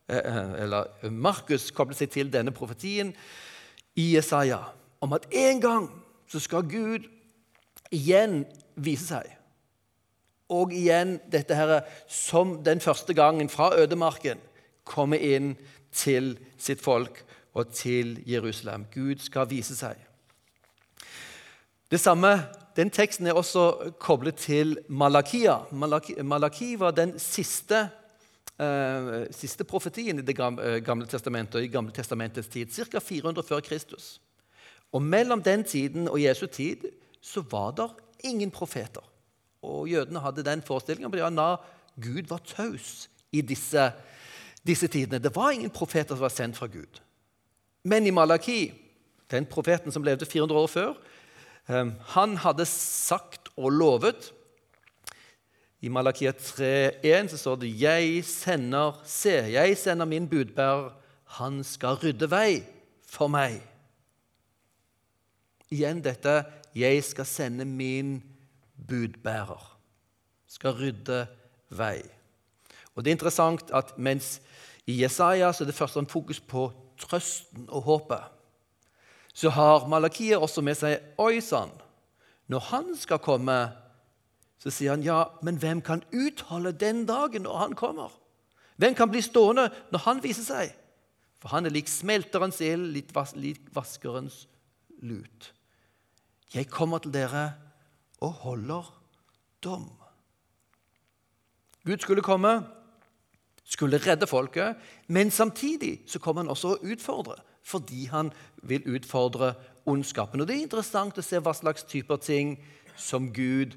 eh, 0.08 0.16
eh, 0.16 0.52
eller 0.64 1.10
Markus 1.10 1.70
kobler 1.70 1.96
seg 1.96 2.10
til 2.10 2.32
denne 2.32 2.54
profetien 2.56 3.12
i 3.96 4.14
Jesaja 4.14 4.62
om 5.00 5.12
at 5.12 5.28
en 5.30 5.60
gang 5.60 5.88
så 6.28 6.40
skal 6.40 6.64
Gud 6.68 7.04
igjen 7.92 8.46
vise 8.76 9.12
seg. 9.12 9.28
Og 10.48 10.72
igjen 10.72 11.18
dette 11.28 11.54
her, 11.54 11.82
som 12.08 12.62
den 12.64 12.80
første 12.80 13.14
gangen 13.14 13.48
fra 13.52 13.74
ødemarken 13.76 14.40
komme 14.88 15.18
inn 15.20 15.56
til 15.92 16.38
sitt 16.56 16.80
folk 16.80 17.20
og 17.58 17.72
til 17.74 18.18
Jerusalem. 18.26 18.86
Gud 18.94 19.18
skal 19.22 19.48
vise 19.50 19.76
seg. 19.76 19.98
Det 21.90 22.00
samme, 22.00 22.38
Den 22.78 22.90
teksten 22.94 23.26
er 23.26 23.34
også 23.34 23.92
koblet 23.98 24.36
til 24.38 24.76
Malakia. 24.88 25.56
Malaki, 25.72 26.14
Malaki 26.22 26.76
var 26.78 26.92
den 26.94 27.18
siste, 27.18 27.88
uh, 28.62 29.24
siste 29.34 29.64
profetien 29.64 30.18
i 30.18 30.22
Det 30.22 30.36
gamle 30.84 31.06
testamentet, 31.06 31.62
i 31.62 31.66
Gamle 31.66 31.90
testamentets 31.92 32.48
tid, 32.48 32.70
ca. 32.70 32.98
400 32.98 33.46
før 33.48 33.60
Kristus. 33.60 34.20
Og 34.92 35.02
mellom 35.02 35.42
den 35.42 35.64
tiden 35.64 36.08
og 36.08 36.22
Jesu 36.22 36.46
tid 36.46 36.76
så 37.20 37.42
var 37.50 37.70
det 37.70 37.90
ingen 38.24 38.50
profeter. 38.50 39.02
Og 39.62 39.88
jødene 39.88 40.20
hadde 40.20 40.44
den 40.44 40.62
forestillingen 40.62 41.14
at 41.14 41.20
ja, 41.20 41.56
Gud 42.02 42.28
var 42.28 42.38
taus 42.38 43.10
i 43.32 43.40
disse, 43.40 43.92
disse 44.66 44.86
tidene. 44.86 45.18
Det 45.18 45.34
var 45.34 45.50
ingen 45.50 45.70
profeter 45.70 46.14
som 46.14 46.20
var 46.20 46.28
sendt 46.28 46.56
fra 46.56 46.66
Gud. 46.66 47.02
Men 47.88 48.06
i 48.06 48.12
Malaki, 48.12 48.72
den 49.32 49.46
profeten 49.48 49.92
som 49.94 50.04
levde 50.04 50.28
400 50.28 50.60
år 50.60 50.68
før, 50.72 50.90
ehm, 51.68 51.94
han 52.14 52.36
hadde 52.42 52.66
sagt 52.68 53.48
og 53.56 53.72
lovet 53.72 54.32
I 55.80 55.88
Malakia 55.94 56.32
3,1 56.34 57.28
så 57.30 57.38
står 57.38 57.60
det 57.62 57.68
Jeg 57.80 58.24
sender, 58.26 58.98
se, 59.06 59.30
jeg 59.52 59.76
sender 59.78 60.08
min 60.10 60.26
budbærer. 60.28 60.90
Han 61.38 61.60
skal 61.64 62.00
rydde 62.02 62.26
vei 62.30 62.64
for 63.06 63.30
meg. 63.30 63.60
Igjen 65.70 66.02
dette 66.02 66.44
'Jeg 66.74 67.04
skal 67.04 67.26
sende 67.26 67.64
min 67.64 68.22
budbærer'. 68.88 69.76
Skal 70.48 70.70
rydde 70.70 71.26
vei. 71.70 72.02
Og 72.94 73.04
Det 73.04 73.10
er 73.10 73.14
interessant 73.14 73.70
at 73.70 73.98
mens 73.98 74.40
i 74.86 75.02
Jesaja 75.02 75.52
så 75.52 75.64
er 75.64 75.66
det 75.66 75.74
først 75.74 75.96
en 75.96 76.06
fokus 76.06 76.40
på 76.40 76.72
trøsten 77.00 77.68
og 77.68 77.86
håpet, 77.88 78.24
så 79.34 79.52
har 79.54 79.86
Malakiet 79.86 80.42
også 80.42 80.64
med 80.66 80.78
seg 80.78 81.20
Oi 81.22 81.38
sann. 81.44 81.70
Når 82.48 82.64
han 82.72 82.94
skal 82.98 83.20
komme, 83.22 83.56
så 84.58 84.72
sier 84.72 84.96
han 84.96 85.04
ja, 85.06 85.20
men 85.44 85.60
hvem 85.60 85.82
kan 85.84 86.02
utholde 86.10 86.72
den 86.74 87.04
dagen 87.06 87.44
når 87.46 87.60
han 87.60 87.76
kommer? 87.78 88.10
Hvem 88.78 88.96
kan 88.98 89.10
bli 89.12 89.22
stående 89.22 89.68
når 89.92 90.04
han 90.06 90.22
viser 90.24 90.46
seg? 90.46 90.74
For 91.38 91.52
han 91.54 91.68
er 91.68 91.74
lik 91.74 91.90
smelterens 91.90 92.58
ild, 92.64 92.90
lik 93.38 93.62
vaskerens 93.74 94.46
lut. 95.02 95.52
'Jeg 96.48 96.70
kommer 96.72 96.98
til 96.98 97.12
dere 97.12 97.52
og 98.24 98.32
holder 98.32 98.88
dom'. 99.66 99.92
Gud 101.84 101.98
skulle 101.98 102.22
komme, 102.22 102.64
skulle 103.68 104.00
redde 104.00 104.26
folket, 104.26 104.76
men 105.08 105.30
samtidig 105.30 106.02
så 106.08 106.18
kommer 106.18 106.42
han 106.42 106.50
også 106.50 106.74
å 106.74 106.80
utfordre, 106.88 107.36
fordi 107.62 108.06
han 108.08 108.32
vil 108.62 108.86
utfordre 108.88 109.52
ondskapen. 109.86 110.40
Og 110.40 110.48
Det 110.48 110.56
er 110.56 110.64
interessant 110.64 111.18
å 111.18 111.24
se 111.24 111.40
hva 111.40 111.52
slags 111.54 111.84
typer 111.84 112.16
ting 112.16 112.56
som 112.96 113.32
Gud 113.32 113.76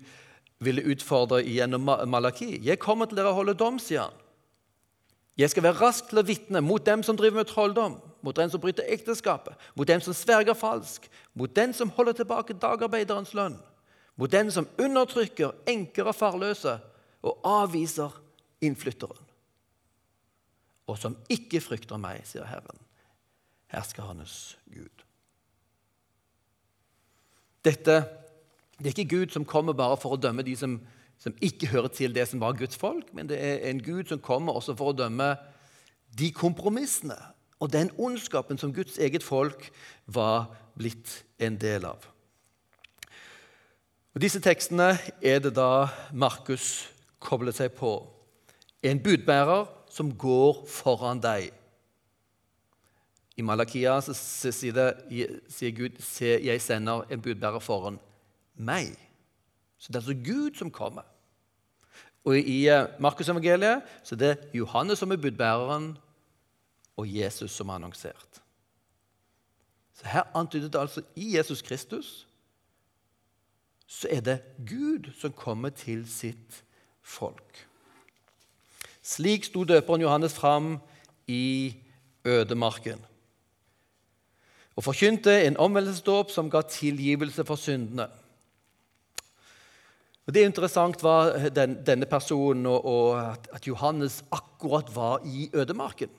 ville 0.60 0.86
utfordre 0.94 1.44
gjennom 1.44 1.90
Malaki. 2.08 2.60
'Jeg 2.62 2.80
kommer 2.80 3.06
til 3.06 3.18
dere 3.18 3.34
å 3.34 3.40
holde 3.40 3.54
dom', 3.54 3.80
sier 3.80 4.02
han. 4.02 4.14
'Jeg 5.38 5.50
skal 5.50 5.64
være 5.64 5.82
rask 5.82 6.10
til 6.10 6.20
å 6.20 6.28
vitne 6.28 6.62
mot 6.62 6.86
dem 6.86 7.04
som 7.04 7.18
driver 7.18 7.38
med 7.38 7.48
trolldom' 7.48 8.12
mot 8.22 8.36
den 8.36 8.50
som 8.50 8.62
bryter 8.62 8.84
ekteskapet, 8.88 9.54
mot 9.76 9.88
dem 9.88 10.02
som 10.02 10.14
sverger 10.14 10.54
falsk, 10.54 11.10
mot 11.34 11.56
den 11.56 11.74
som 11.74 11.90
holder 11.90 12.14
tilbake 12.14 12.54
dagarbeiderens 12.54 13.34
lønn, 13.34 13.58
mot 14.16 14.32
den 14.32 14.52
som 14.52 14.68
undertrykker 14.78 15.56
enker 15.70 16.12
og 16.12 16.16
farløse 16.16 16.78
og 17.22 17.40
avviser 17.48 18.14
innflytteren, 18.62 19.18
og 20.90 20.98
som 21.00 21.18
ikke 21.32 21.62
frykter 21.64 22.00
meg, 22.02 22.24
sier 22.28 22.48
Herren, 22.50 22.82
herskernes 23.72 24.58
Gud. 24.72 25.06
Dette 27.66 28.02
det 28.82 28.90
er 28.90 28.98
ikke 28.98 29.18
Gud 29.18 29.30
som 29.30 29.46
kommer 29.46 29.76
bare 29.78 29.98
for 30.02 30.16
å 30.16 30.18
dømme 30.18 30.42
de 30.42 30.56
som, 30.58 30.80
som 31.22 31.36
ikke 31.46 31.70
hører 31.70 31.92
til 31.94 32.16
det 32.16 32.26
som 32.32 32.42
var 32.42 32.58
Guds 32.58 32.80
folk, 32.82 33.12
men 33.14 33.30
det 33.30 33.38
er 33.38 33.68
en 33.70 33.82
Gud 33.84 34.10
som 34.10 34.24
kommer 34.26 34.58
også 34.58 34.74
for 34.80 34.90
å 34.90 34.98
dømme 34.98 35.36
de 36.18 36.32
kompromissene 36.34 37.18
og 37.62 37.70
den 37.76 37.92
ondskapen 38.02 38.58
som 38.58 38.74
Guds 38.74 38.98
eget 38.98 39.22
folk 39.24 39.68
var 40.10 40.50
blitt 40.74 41.20
en 41.38 41.60
del 41.62 41.86
av. 41.86 42.08
Og 44.16 44.24
Disse 44.24 44.42
tekstene 44.44 44.96
er 45.22 45.44
det 45.46 45.54
da 45.56 45.92
Markus 46.12 46.90
kobler 47.22 47.54
seg 47.56 47.76
på. 47.78 47.94
En 48.82 49.00
budbærer 49.00 49.70
som 49.92 50.12
går 50.18 50.64
foran 50.72 51.20
deg. 51.24 51.52
I 53.38 53.44
Malakia 53.44 53.98
så 54.04 54.16
sier, 54.16 54.76
det, 54.76 55.28
sier 55.52 55.74
Gud 55.76 56.00
se, 56.04 56.36
jeg 56.44 56.62
sender 56.64 57.08
en 57.12 57.24
budbærer 57.24 57.64
foran 57.64 58.00
meg. 58.56 58.94
Så 59.82 59.90
det 59.90 59.98
er 59.98 60.04
altså 60.04 60.18
Gud 60.26 60.58
som 60.60 60.72
kommer. 60.72 61.08
Og 62.24 62.38
I 62.38 62.68
eh, 62.70 62.86
Markusevangeliet 63.02 63.82
så 64.04 64.16
er 64.16 64.20
det 64.20 64.50
Johannes 64.54 65.02
som 65.02 65.12
er 65.12 65.22
budbæreren, 65.22 65.96
og 67.00 67.08
Jesus 67.10 67.52
som 67.52 67.70
er 67.70 67.80
annonsert. 67.80 68.42
Så 69.98 70.06
Her 70.08 70.28
antydet 70.38 70.74
det 70.74 70.80
altså 70.80 71.02
i 71.16 71.38
Jesus 71.38 71.62
Kristus 71.62 72.28
så 73.88 74.08
er 74.12 74.22
det 74.22 74.38
Gud 74.70 75.12
som 75.20 75.34
kommer 75.36 75.70
til 75.70 76.06
sitt 76.08 76.64
folk. 77.02 77.71
Slik 79.12 79.48
sto 79.50 79.66
døperen 79.68 80.04
Johannes 80.06 80.36
fram 80.38 80.76
i 81.28 81.76
ødemarken 82.26 83.02
og 84.78 84.86
forkynte 84.86 85.34
en 85.46 85.60
omvendelsesdåp 85.60 86.32
som 86.32 86.50
ga 86.50 86.62
tilgivelse 86.66 87.44
for 87.46 87.60
syndene. 87.60 88.08
Og 90.26 90.34
Det 90.34 90.42
er 90.42 90.48
interessant 90.48 91.04
var 91.04 91.50
den, 91.50 91.76
denne 91.86 92.08
personen 92.10 92.66
og, 92.70 92.86
og 92.86 93.20
at, 93.20 93.50
at, 93.54 93.68
Johannes 93.68 94.24
akkurat 94.32 94.88
var 94.96 95.26
i 95.26 95.50
ødemarken. 95.54 96.10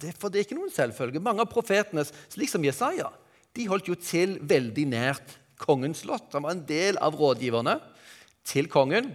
Det, 0.00 0.14
for 0.18 0.28
det 0.28 0.40
er 0.40 0.46
ikke 0.46 0.58
noen 0.58 0.72
selvfølge. 0.72 1.20
Mange 1.20 1.44
av 1.44 1.50
profetene, 1.52 2.04
slik 2.32 2.50
som 2.50 2.64
Jesaja, 2.64 3.10
de 3.52 3.66
holdt 3.68 3.90
jo 3.90 3.98
til 3.98 4.38
veldig 4.40 4.86
nært 4.88 5.36
kongens 5.60 6.02
slott. 6.06 6.30
Han 6.32 6.46
var 6.46 6.56
en 6.56 6.64
del 6.66 6.98
av 7.02 7.18
rådgiverne 7.18 7.76
til 8.48 8.70
kongen 8.72 9.12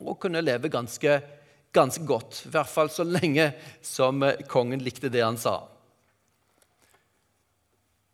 og 0.00 0.16
kunne 0.22 0.42
leve 0.42 0.70
ganske, 0.72 1.18
ganske 1.72 2.06
godt. 2.06 2.44
I 2.46 2.54
hvert 2.54 2.70
fall 2.70 2.90
så 2.92 3.06
lenge 3.06 3.52
som 3.82 4.24
kongen 4.50 4.82
likte 4.82 5.12
det 5.12 5.22
han 5.24 5.38
sa. 5.40 5.62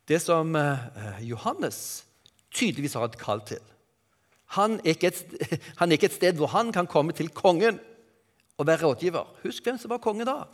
Det 0.07 0.21
som 0.23 0.53
eh, 0.57 1.23
Johannes 1.27 2.05
tydeligvis 2.55 2.95
har 2.95 3.09
et 3.09 3.19
kall 3.21 3.43
til 3.49 3.65
han 4.55 4.79
er, 4.85 4.95
et, 4.95 5.23
han 5.81 5.91
er, 5.91 5.99
ikke 5.99 6.11
et, 6.11 6.19
sted 6.19 6.39
hvor 6.39 6.53
han 6.55 6.71
kan 6.75 6.89
komme 6.91 7.15
til 7.17 7.33
kongen 7.35 7.81
og 8.57 8.69
være 8.69 8.87
rådgiver. 8.87 9.27
Husk 9.43 9.67
hvem 9.67 9.79
som 9.81 9.93
var 9.93 10.03
konge 10.05 10.27
da. 10.29 10.45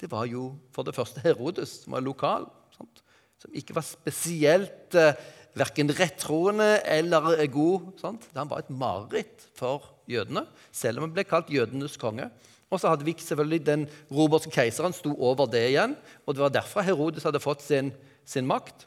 Det 0.00 0.08
var 0.10 0.24
jo 0.30 0.54
for 0.72 0.86
det 0.86 0.96
første 0.96 1.20
Herodes, 1.20 1.82
som 1.84 1.94
var 1.94 2.04
lokal. 2.04 2.48
Sant? 2.76 3.04
Som 3.40 3.52
ikke 3.56 3.76
var 3.76 3.84
spesielt 3.86 4.96
eh, 4.96 5.12
verken 5.58 5.90
rettroende 5.96 6.80
eller 6.86 7.46
god. 7.52 7.90
Sant? 8.00 8.28
Han 8.36 8.50
var 8.50 8.62
et 8.62 8.70
mareritt 8.70 9.48
for 9.58 9.90
jødene, 10.10 10.44
selv 10.72 10.98
om 11.00 11.08
han 11.08 11.14
ble 11.16 11.26
kalt 11.28 11.50
jødenes 11.52 11.98
konge. 12.00 12.28
Og 12.70 12.78
så 12.78 12.92
hadde 12.92 13.06
vi 13.06 13.16
selvfølgelig 13.18 13.64
den 13.66 13.88
romerske 14.14 14.52
keiseren 14.54 14.94
sto 14.94 15.16
over 15.18 15.48
det 15.50 15.64
igjen. 15.72 15.96
Og 16.26 16.36
det 16.36 16.44
var 16.44 16.54
derfor 16.54 16.86
Herodes 16.86 17.26
hadde 17.26 17.42
fått 17.42 17.64
sin, 17.66 17.90
sin 18.24 18.46
makt. 18.46 18.86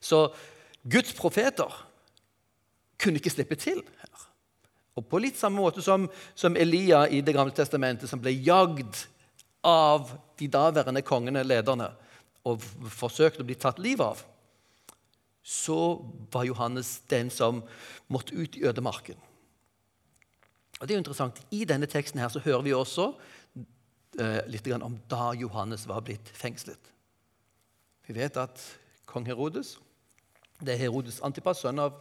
Så 0.00 0.28
Guds 0.86 1.14
profeter 1.18 1.72
kunne 3.02 3.18
ikke 3.18 3.34
slippe 3.34 3.58
til 3.58 3.82
her. 3.82 4.12
Og 4.96 5.04
På 5.10 5.18
litt 5.20 5.36
samme 5.36 5.60
måte 5.60 5.82
som, 5.84 6.06
som 6.34 6.56
Elia 6.56 7.04
i 7.12 7.20
Det 7.20 7.34
gamle 7.36 7.52
testamentet, 7.52 8.08
som 8.08 8.22
ble 8.22 8.32
jagd 8.32 9.02
av 9.66 10.14
de 10.38 10.48
daværende 10.48 11.02
kongene, 11.04 11.42
lederne, 11.44 11.90
og 12.46 12.62
forsøkte 12.94 13.42
å 13.42 13.48
bli 13.48 13.58
tatt 13.58 13.80
livet 13.82 14.06
av, 14.06 14.22
så 15.46 15.78
var 16.34 16.48
Johannes 16.48 16.96
den 17.10 17.30
som 17.30 17.62
måtte 18.10 18.34
ut 18.34 18.58
i 18.58 18.64
ødemarken. 18.66 19.18
Og 20.80 20.88
det 20.88 20.96
er 20.96 21.00
interessant. 21.00 21.38
I 21.54 21.64
denne 21.64 21.86
teksten 21.86 22.20
her 22.20 22.28
så 22.32 22.42
hører 22.42 22.66
vi 22.66 22.74
også 22.74 23.12
eh, 24.18 24.42
litt 24.50 24.66
om 24.74 24.98
da 25.08 25.30
Johannes 25.38 25.86
var 25.88 26.02
blitt 26.04 26.28
fengslet. 26.34 26.92
Vi 28.06 28.18
vet 28.18 28.36
at 28.36 28.60
kong 29.06 29.26
Herodes 29.26 29.78
det 30.56 30.72
er 30.72 30.86
Herodes 30.86 31.18
Antipas, 31.20 31.58
sønn 31.60 31.82
av 31.84 31.98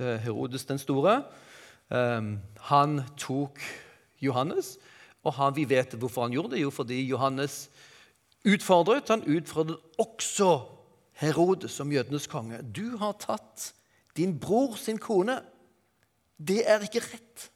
Eh, 0.00 0.16
Herodes 0.16 0.64
den 0.64 0.78
store. 0.78 1.22
Eh, 1.90 2.20
han 2.70 3.00
tok 3.20 3.60
Johannes, 4.20 4.78
og 5.22 5.34
han, 5.36 5.56
vi 5.56 5.66
vet 5.68 5.94
hvorfor 5.94 6.24
han 6.24 6.32
gjorde 6.32 6.54
det. 6.54 6.62
Jo, 6.62 6.70
fordi 6.70 7.02
Johannes 7.04 7.68
utfordret. 8.44 9.08
Han 9.08 9.26
utfordret 9.28 9.76
også 9.98 10.60
Herodes 11.20 11.74
som 11.76 11.92
jødenes 11.92 12.28
konge. 12.30 12.62
Du 12.62 12.96
har 13.00 13.18
tatt 13.20 13.70
din 14.16 14.36
bror 14.40 14.76
sin 14.80 14.98
kone. 14.98 15.40
Det 16.40 16.62
er 16.64 16.84
ikke 16.86 17.02
rett. 17.04 17.50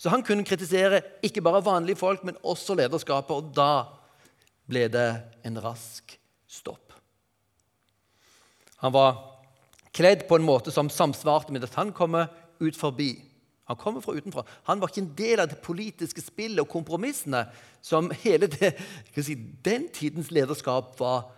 Så 0.00 0.10
han 0.10 0.24
kunne 0.26 0.46
kritisere 0.46 1.02
ikke 1.22 1.44
bare 1.44 1.62
vanlige 1.64 2.00
folk, 2.00 2.24
men 2.24 2.40
også 2.42 2.74
lederskapet. 2.74 3.36
Og 3.36 3.52
da 3.54 3.84
ble 4.66 4.88
det 4.90 5.10
en 5.46 5.60
rask 5.62 6.16
stopp. 6.50 6.94
Han 8.82 8.94
var 8.96 9.20
kledd 9.94 10.24
på 10.26 10.40
en 10.40 10.46
måte 10.46 10.72
som 10.74 10.90
samsvarte 10.90 11.52
med 11.54 11.68
at 11.68 11.76
han 11.78 11.92
kommer 11.94 12.32
ut 12.62 12.78
forbi. 12.78 13.12
Han 13.70 13.78
kommer 13.78 14.02
fra 14.02 14.16
utenfra. 14.16 14.42
Han 14.66 14.80
var 14.80 14.90
ikke 14.90 15.04
en 15.04 15.14
del 15.16 15.40
av 15.44 15.52
det 15.52 15.60
politiske 15.62 16.24
spillet 16.24 16.64
og 16.64 16.70
kompromissene 16.72 17.44
som 17.84 18.10
hele 18.24 18.48
det, 18.50 18.72
si, 19.14 19.36
den 19.36 19.86
tidens 19.94 20.32
lederskap 20.34 20.96
var 20.98 21.30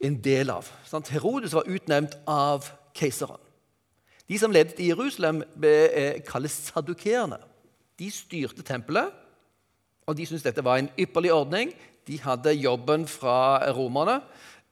en 0.00 0.16
del 0.24 0.50
av. 0.50 0.68
Herodes 1.10 1.54
var 1.54 1.68
utnevnt 1.68 2.16
av 2.28 2.68
keiseren. 2.96 3.40
De 4.30 4.38
som 4.38 4.52
ledet 4.54 4.78
i 4.80 4.90
Jerusalem, 4.92 5.42
eh, 5.62 6.20
kalles 6.22 6.52
sadukerende. 6.70 7.40
De 7.98 8.10
styrte 8.10 8.62
tempelet, 8.62 9.12
og 10.06 10.16
de 10.16 10.26
syntes 10.26 10.42
dette 10.42 10.64
var 10.64 10.78
en 10.78 10.90
ypperlig 10.98 11.32
ordning. 11.32 11.74
De 12.06 12.18
hadde 12.18 12.54
jobben 12.54 13.06
fra 13.06 13.70
romerne, 13.72 14.22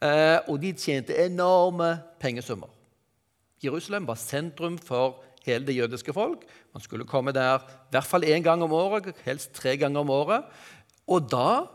eh, 0.00 0.38
og 0.48 0.60
de 0.60 0.72
tjente 0.72 1.26
enorme 1.26 2.02
pengesummer. 2.20 2.68
Jerusalem 3.62 4.06
var 4.06 4.14
sentrum 4.14 4.78
for 4.78 5.24
hele 5.44 5.66
det 5.66 5.76
jødiske 5.76 6.12
folk. 6.12 6.44
Man 6.74 6.80
skulle 6.80 7.04
komme 7.04 7.32
der 7.32 7.58
i 7.58 7.90
hvert 7.90 8.04
fall 8.04 8.24
én 8.24 8.42
gang 8.42 8.62
om 8.62 8.72
året, 8.72 9.14
helst 9.24 9.52
tre 9.52 9.76
ganger 9.76 10.00
om 10.00 10.10
året. 10.10 10.44
Og 11.06 11.30
da 11.30 11.66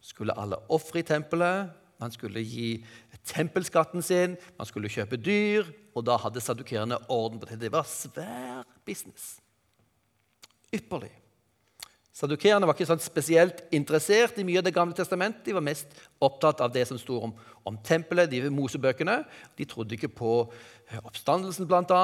skulle 0.00 0.38
alle 0.38 0.56
ofre 0.68 0.98
i 0.98 1.02
tempelet, 1.02 1.70
man 1.98 2.14
skulle 2.14 2.42
gi 2.46 2.84
tempelskatten 3.28 4.02
sin, 4.04 4.36
man 4.58 4.68
skulle 4.68 4.90
kjøpe 4.92 5.18
dyr, 5.20 5.68
og 5.94 6.06
da 6.06 6.16
hadde 6.22 6.42
sadukerene 6.42 7.00
orden 7.10 7.40
på 7.40 7.48
det. 7.50 7.60
Det 7.64 7.72
var 7.74 7.88
svær 7.88 8.62
business. 8.86 9.36
Ypperlig. 10.74 11.10
Sadukerende 12.18 12.66
var 12.66 12.74
ikke 12.74 12.88
sånn 12.88 13.02
spesielt 13.02 13.60
interessert 13.74 14.40
i 14.40 14.44
mye 14.46 14.58
av 14.58 14.66
Det 14.66 14.74
gamle 14.74 14.96
testamentet. 14.96 15.44
De 15.46 15.54
var 15.54 15.62
mest 15.62 15.92
opptatt 16.24 16.62
av 16.64 16.72
det 16.74 16.82
som 16.88 16.98
sto 16.98 17.20
om, 17.28 17.34
om 17.62 17.78
tempelet, 17.86 18.30
de 18.30 18.50
mosebøkene. 18.50 19.20
De 19.54 19.66
trodde 19.68 19.94
ikke 19.94 20.10
på 20.10 20.32
eh, 20.90 20.98
oppstandelsen, 20.98 21.68
bl.a., 21.70 22.02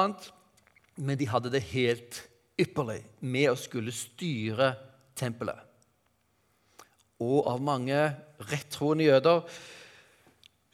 men 0.95 1.19
de 1.19 1.27
hadde 1.27 1.51
det 1.51 1.65
helt 1.73 2.21
ypperlig 2.55 3.01
med 3.19 3.49
å 3.51 3.59
skulle 3.59 3.91
styre 3.91 4.71
tempelet. 5.19 5.59
Og 7.19 7.43
av 7.51 7.59
mange 7.63 7.99
rettroende 8.47 9.09
jøder 9.09 9.43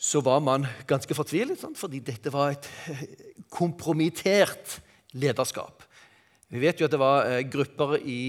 så 0.01 0.21
var 0.25 0.41
man 0.41 0.65
ganske 0.89 1.13
fortvilet, 1.13 1.59
sant? 1.61 1.77
fordi 1.77 2.01
dette 2.01 2.33
var 2.33 2.55
et 2.55 2.69
eh, 2.89 3.03
kompromittert 3.53 4.79
lederskap. 5.13 5.85
Vi 6.51 6.61
vet 6.63 6.81
jo 6.81 6.87
at 6.87 6.95
det 6.95 7.01
var 7.01 7.27
eh, 7.29 7.43
grupper 7.45 7.99
i 8.01 8.21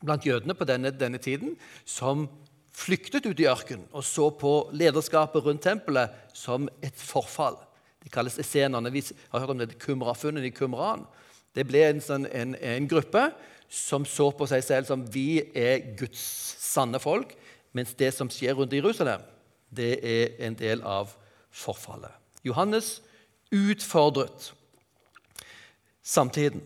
blant 0.00 0.24
jødene 0.24 0.54
på 0.56 0.68
denne, 0.68 0.92
denne 0.94 1.18
tiden 1.20 1.56
som 1.84 2.28
flyktet 2.76 3.26
ut 3.26 3.40
i 3.42 3.48
ørkenen 3.50 3.88
og 3.90 4.04
så 4.06 4.30
på 4.32 4.70
lederskapet 4.72 5.44
rundt 5.44 5.64
tempelet 5.66 6.14
som 6.36 6.68
et 6.80 6.96
forfall. 6.96 7.58
Det 8.00 8.12
kalles 8.12 8.38
essenerne. 8.40 8.92
Vi 8.92 9.02
har 9.02 9.42
hørt 9.42 9.52
om 9.52 9.60
det 9.60 9.78
Kumra-funnet 9.82 10.46
i 10.46 10.54
Kumran. 10.54 11.04
Det 11.52 11.66
ble 11.68 11.82
en, 11.88 12.00
sånn, 12.00 12.24
en, 12.30 12.54
en, 12.54 12.86
gruppe 12.88 13.26
som 13.70 14.06
så 14.08 14.30
på 14.34 14.46
seg 14.48 14.62
selv 14.64 14.88
som 14.88 15.02
vi 15.12 15.42
er 15.56 15.92
Guds 15.98 16.22
sanne 16.62 17.00
folk, 17.02 17.34
mens 17.76 17.92
det 17.98 18.12
som 18.14 18.30
skjer 18.32 18.56
rundt 18.58 18.74
Jerusalem, 18.74 19.22
det 19.70 19.92
er 20.02 20.36
en 20.46 20.56
del 20.58 20.82
av 20.86 21.12
forfallet. 21.50 22.12
Johannes 22.46 22.98
utfordret 23.50 24.52
samtiden. 26.02 26.62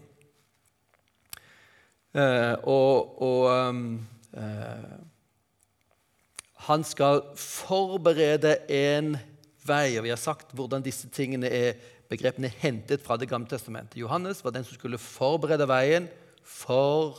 Eh, 2.14 2.54
og, 2.70 3.22
og 3.22 3.46
um, 3.50 3.86
eh, 4.38 4.92
han 6.68 6.84
skal 6.86 7.24
forberede 7.36 8.56
en 8.70 9.16
vei. 9.66 9.96
og 9.98 10.06
Vi 10.06 10.12
har 10.14 10.20
sagt 10.20 10.54
hvordan 10.54 10.84
disse 10.84 11.10
tingene 11.12 11.50
er 11.50 11.74
begrepene 12.08 12.50
er 12.50 12.60
hentet 12.62 13.02
fra 13.02 13.16
Det 13.16 13.28
gamle 13.28 13.48
testamentet. 13.50 13.98
Johannes 13.98 14.44
var 14.44 14.54
den 14.54 14.64
som 14.64 14.76
skulle 14.76 14.98
forberede 14.98 15.68
veien 15.68 16.08
for 16.44 17.18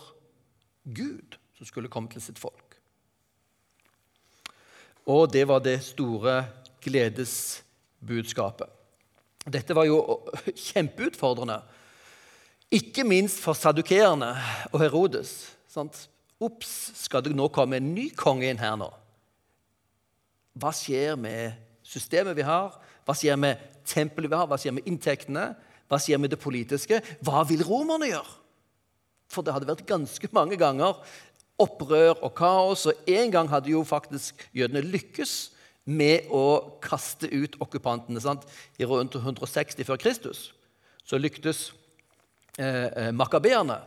Gud, 0.85 1.37
som 1.57 1.65
skulle 1.65 1.89
komme 1.89 2.09
til 2.09 2.21
sitt 2.21 2.39
folk. 2.39 2.64
Og 5.05 5.29
det 5.31 5.45
var 5.47 5.61
det 5.61 5.77
store 5.85 6.39
gledesbudskapet. 6.81 8.69
Dette 9.45 9.75
var 9.77 9.85
jo 9.85 9.99
kjempeutfordrende 10.49 11.59
ikke 12.73 13.05
minst 13.05 13.37
for 13.43 13.53
sadukeerne 13.53 14.31
og 14.71 14.79
Herodes. 14.81 15.35
Ops, 16.41 16.71
skal 16.97 17.23
det 17.23 17.35
nå 17.35 17.47
komme 17.53 17.77
en 17.77 17.93
ny 17.93 18.09
konge 18.17 18.49
inn 18.49 18.59
her 18.59 18.73
nå? 18.79 18.89
Hva 20.57 20.71
skjer 20.75 21.19
med 21.19 21.55
systemet 21.85 22.35
vi 22.37 22.45
har? 22.47 22.73
Hva 23.05 23.15
skjer 23.15 23.37
med 23.39 23.61
tempelet 23.85 24.31
vi 24.31 24.39
har? 24.39 24.49
Hva 24.49 24.57
skjer 24.59 24.75
med 24.75 24.89
inntektene? 24.89 25.45
Hva 25.85 25.99
skjer 26.01 26.19
med 26.19 26.33
det 26.33 26.41
politiske? 26.41 27.01
Hva 27.21 27.43
vil 27.47 27.63
romerne 27.67 28.09
gjøre? 28.09 28.33
For 29.31 29.45
det 29.45 29.55
hadde 29.55 29.69
vært 29.69 29.87
ganske 29.89 30.29
mange 30.33 30.57
ganger 30.57 30.97
opprør 31.61 32.17
og 32.19 32.33
kaos, 32.35 32.85
og 32.89 33.07
en 33.07 33.31
gang 33.31 33.49
hadde 33.49 33.71
jo 33.71 33.83
faktisk 33.87 34.43
jødene 34.55 34.83
lykkes 34.83 35.53
med 35.85 36.27
å 36.33 36.75
kaste 36.83 37.29
ut 37.29 37.55
okkupantene. 37.61 38.19
Sant? 38.21 38.43
I 38.81 38.87
rundt 38.89 39.15
160 39.15 39.87
før 39.87 40.01
Kristus 40.01 40.49
så 41.05 41.19
lyktes 41.21 41.69
Eh, 42.55 42.85
eh, 42.85 43.11
makabeerne 43.11 43.81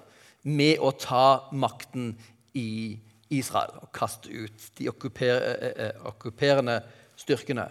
med 0.44 0.76
å 0.84 0.90
ta 0.92 1.48
makten 1.56 2.10
i 2.52 2.98
Israel 3.32 3.78
og 3.80 3.88
kaste 3.96 4.28
ut 4.28 4.66
de 4.76 4.90
eh, 4.90 5.30
eh, 5.30 6.02
okkuperende 6.04 6.82
styrkene. 7.16 7.64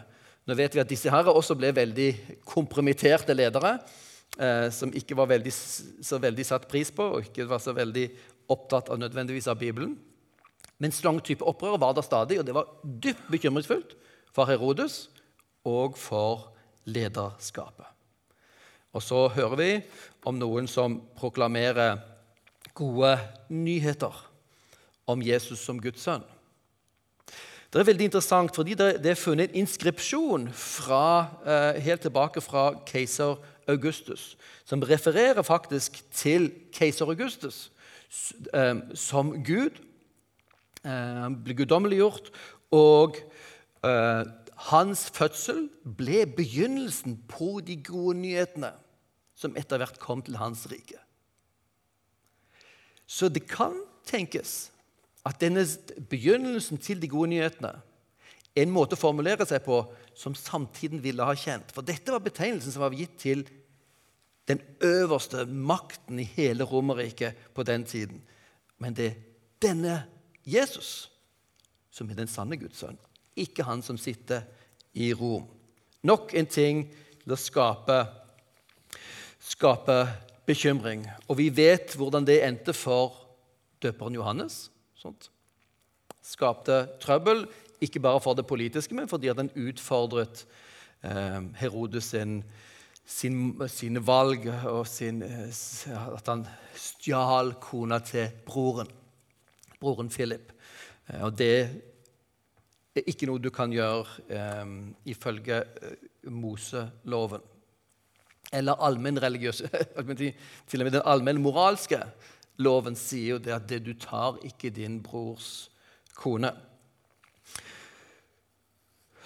Nå 0.50 0.56
vet 0.58 0.74
vi 0.74 0.82
at 0.82 0.90
disse 0.90 1.12
her 1.14 1.30
også 1.30 1.54
ble 1.60 1.70
veldig 1.76 2.40
kompromitterte 2.50 3.36
ledere, 3.38 3.76
eh, 4.40 4.72
som 4.74 4.90
ikke 4.90 5.20
var 5.20 5.30
veldig, 5.36 5.54
så 5.54 6.18
veldig 6.18 6.48
satt 6.50 6.66
pris 6.72 6.90
på 6.90 7.06
og 7.20 7.30
ikke 7.30 7.46
var 7.46 7.62
så 7.62 7.76
veldig 7.78 8.08
opptatt 8.52 8.90
av 8.90 9.00
nødvendigvis 9.00 9.48
av 9.48 9.60
Bibelen. 9.60 9.98
Men 10.78 10.94
slang 10.94 11.20
type 11.26 11.46
opprør 11.46 11.80
var 11.82 11.96
der 11.98 12.06
stadig, 12.06 12.40
og 12.40 12.46
det 12.46 12.56
var 12.56 12.70
dypt 12.84 13.30
bekymringsfullt 13.32 13.96
for 14.36 14.50
Herodes 14.50 15.08
og 15.66 15.98
for 15.98 16.52
lederskapet. 16.86 17.86
Og 18.94 19.04
så 19.04 19.28
hører 19.34 19.58
vi 19.60 19.72
om 20.26 20.38
noen 20.38 20.70
som 20.70 21.00
proklamerer 21.18 22.00
gode 22.78 23.18
nyheter 23.50 24.14
om 25.08 25.22
Jesus 25.24 25.64
som 25.66 25.80
Guds 25.82 26.06
sønn. 26.06 26.26
Det 27.68 27.82
er 27.82 27.90
veldig 27.90 28.08
interessant, 28.08 28.54
fordi 28.56 28.78
det, 28.80 29.06
er 29.06 29.20
funnet 29.20 29.52
en 29.52 29.64
inskripsjon 29.64 30.48
fra, 30.56 31.28
eh, 31.44 31.82
helt 31.84 32.02
tilbake 32.02 32.42
fra 32.42 32.70
keiser 32.88 33.36
Augustus, 33.68 34.38
som 34.66 34.82
refererer 34.82 35.44
faktisk 35.44 36.00
til 36.16 36.48
keiser 36.72 37.10
Augustus 37.12 37.68
som 38.10 39.34
Gud. 39.44 39.82
Eh, 40.88 41.22
han 41.24 41.40
ble 41.44 41.56
guddommeliggjort, 41.58 42.30
og 42.76 43.18
eh, 43.86 44.24
hans 44.72 45.08
fødsel 45.14 45.68
ble 45.98 46.26
begynnelsen 46.38 47.20
på 47.30 47.58
de 47.66 47.80
gode 47.84 48.18
nyhetene 48.22 48.72
som 49.38 49.56
etter 49.60 49.82
hvert 49.82 50.00
kom 50.02 50.24
til 50.26 50.40
hans 50.40 50.66
rike. 50.72 51.00
Så 53.08 53.30
det 53.32 53.46
kan 53.50 53.76
tenkes 54.08 54.72
at 55.28 55.40
denne 55.44 55.64
begynnelsen 56.10 56.80
til 56.82 57.02
de 57.02 57.10
gode 57.12 57.32
nyhetene 57.36 57.76
er 58.58 58.66
en 58.66 58.74
måte 58.74 58.98
å 58.98 59.00
formulere 59.00 59.46
seg 59.46 59.62
på 59.66 59.84
som 60.18 60.36
samtiden 60.36 61.04
ville 61.04 61.24
ha 61.24 61.36
kjent. 61.38 61.70
For 61.76 61.86
dette 61.86 62.12
var 62.12 62.24
betegnelsen 62.26 62.74
som 62.74 62.84
var 62.84 62.96
gitt 62.98 63.20
til 63.22 63.46
den 64.48 64.62
øverste 64.84 65.46
makten 65.46 66.20
i 66.20 66.28
hele 66.38 66.64
Romerriket 66.64 67.36
på 67.54 67.64
den 67.64 67.84
tiden. 67.86 68.22
Men 68.78 68.96
det 68.96 69.08
er 69.08 69.20
denne 69.62 69.98
Jesus 70.46 71.10
som 71.92 72.10
er 72.10 72.20
den 72.20 72.30
sanne 72.30 72.60
Guds 72.62 72.80
sønn, 72.80 72.98
ikke 73.36 73.66
han 73.66 73.82
som 73.82 73.98
sitter 73.98 74.46
i 74.94 75.12
Rom. 75.14 75.48
Nok 76.06 76.34
en 76.38 76.46
ting 76.46 76.84
til 77.24 77.34
å 77.34 77.40
skape, 77.40 77.98
skape 79.42 79.98
bekymring. 80.48 81.04
Og 81.28 81.40
vi 81.42 81.50
vet 81.50 81.98
hvordan 81.98 82.26
det 82.28 82.44
endte 82.46 82.76
for 82.78 83.18
døperen 83.84 84.16
Johannes 84.16 84.68
sånt. 84.98 85.30
Skapte 86.26 86.86
trøbbel, 87.02 87.46
ikke 87.82 88.02
bare 88.04 88.22
for 88.24 88.38
det 88.38 88.48
politiske, 88.50 88.96
men 88.98 89.10
fordi 89.10 89.30
at 89.32 89.40
den 89.40 89.52
utfordret 89.56 90.46
eh, 91.06 91.42
Herodes 91.62 92.12
sin, 92.14 92.42
sin, 93.08 93.56
sine 93.72 94.02
valg, 94.04 94.46
og 94.68 94.88
sin, 94.88 95.22
eh, 95.24 95.50
at 96.14 96.28
han 96.28 96.46
stjal 96.76 97.54
kona 97.64 98.00
til 98.04 98.30
broren, 98.46 98.90
broren 99.80 100.10
Philip. 100.12 100.52
Eh, 101.08 101.24
og 101.24 101.38
det 101.40 101.54
er 102.98 103.08
ikke 103.08 103.30
noe 103.30 103.42
du 103.42 103.50
kan 103.54 103.72
gjøre 103.72 104.28
eh, 104.28 104.74
ifølge 105.14 105.62
eh, 105.64 106.10
Moseloven. 106.34 107.46
Eller 108.54 108.80
allmennreligiøs 108.80 109.58
Til 110.68 110.80
og 110.80 110.86
med 110.88 110.94
den 110.96 111.04
allmenn 111.04 111.42
moralske 111.44 112.00
Loven 112.64 112.96
sier 112.96 113.36
jo 113.36 113.40
det 113.44 113.52
at 113.54 113.66
det 113.70 113.82
du 113.84 113.92
tar 114.00 114.40
ikke 114.48 114.72
din 114.74 115.02
brors 115.04 115.68
kone. 116.18 116.50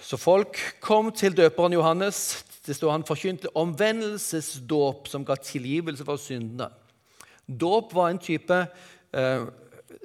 Så 0.02 0.18
folk 0.18 0.58
kom 0.82 1.12
til 1.14 1.34
døperen 1.36 1.76
Johannes. 1.76 2.42
Det 2.66 2.74
står 2.76 2.90
Han 2.90 3.06
forkynte 3.06 3.50
omvendelsesdåp 3.58 5.08
som 5.10 5.24
ga 5.26 5.36
tilgivelse 5.38 6.04
for 6.06 6.18
syndene. 6.18 6.70
Dåp 7.46 7.94
var 7.94 8.10
en 8.10 8.22
type 8.22 8.54
eh, 9.14 9.44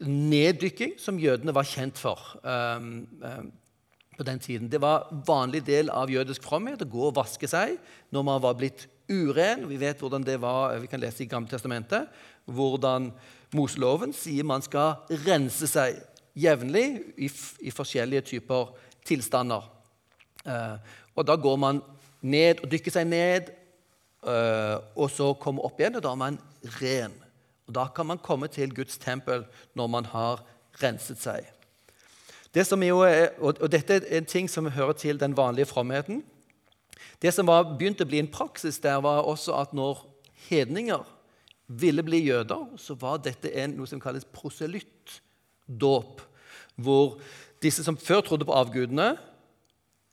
neddykking 0.05 0.97
som 1.01 1.19
jødene 1.21 1.53
var 1.53 1.65
kjent 1.65 1.97
for 1.97 2.21
eh, 2.43 2.86
eh, 3.29 3.47
på 4.17 4.25
den 4.25 4.39
tiden. 4.41 4.69
Det 4.69 4.81
var 4.81 5.10
vanlig 5.27 5.63
del 5.65 5.89
av 5.93 6.10
jødisk 6.10 6.45
fromhet 6.45 6.81
å 6.81 6.89
gå 6.89 7.10
og 7.10 7.17
vaske 7.17 7.49
seg 7.49 7.77
når 8.13 8.25
man 8.25 8.41
var 8.41 8.57
blitt 8.57 8.88
uren. 9.10 9.67
Vi 9.69 9.77
vet 9.81 10.01
hvordan 10.01 10.25
det 10.25 10.39
var, 10.41 10.77
vi 10.81 10.89
kan 10.89 11.01
lese 11.01 11.23
i 11.25 11.29
Gamle 11.29 11.49
Testamentet 11.49 12.10
hvordan 12.47 13.12
Moseloven 13.55 14.13
sier 14.15 14.45
man 14.47 14.63
skal 14.63 14.97
rense 15.25 15.69
seg 15.69 15.97
jevnlig 16.38 16.88
i, 17.17 17.29
i 17.29 17.73
forskjellige 17.73 18.25
typer 18.33 18.73
tilstander. 19.07 19.76
Eh, 20.47 20.77
og 21.15 21.27
da 21.27 21.36
går 21.36 21.57
man 21.62 21.81
ned 22.21 22.63
og 22.63 22.71
dykker 22.71 22.93
seg 22.93 23.07
ned, 23.10 23.51
eh, 24.27 24.75
og 24.95 25.12
så 25.12 25.33
kommer 25.41 25.67
opp 25.67 25.79
igjen, 25.81 25.99
og 25.99 26.05
da 26.05 26.13
er 26.13 26.21
man 26.23 26.39
ren. 26.81 27.13
Og 27.67 27.73
Da 27.73 27.88
kan 27.88 28.07
man 28.07 28.17
komme 28.17 28.47
til 28.47 28.73
Guds 28.73 28.97
tempel 28.97 29.43
når 29.75 29.88
man 29.88 30.05
har 30.05 30.43
renset 30.81 31.19
seg. 31.19 31.43
Det 32.53 32.63
er, 32.71 33.29
og, 33.39 33.71
Dette 33.71 33.93
er 33.93 34.17
en 34.17 34.25
ting 34.25 34.49
som 34.49 34.69
hører 34.71 34.93
til 34.93 35.19
den 35.19 35.36
vanlige 35.38 35.65
fromheten. 35.65 36.23
Det 37.21 37.33
som 37.33 37.47
var, 37.47 37.75
begynte 37.77 38.05
å 38.05 38.07
bli 38.07 38.19
en 38.19 38.31
praksis 38.31 38.79
der, 38.79 39.01
var 39.01 39.27
også 39.27 39.53
at 39.60 39.73
når 39.73 40.05
hedninger 40.49 41.03
ville 41.67 42.03
bli 42.03 42.23
jøder, 42.23 42.77
så 42.77 42.95
var 42.95 43.17
dette 43.17 43.51
en, 43.51 43.75
noe 43.75 43.88
som 43.89 43.99
kalles 43.99 44.25
proselyttdåp. 44.31 46.21
Hvor 46.75 47.19
disse 47.62 47.83
som 47.83 47.97
før 47.97 48.21
trodde 48.21 48.47
på 48.47 48.55
avgudene, 48.55 49.17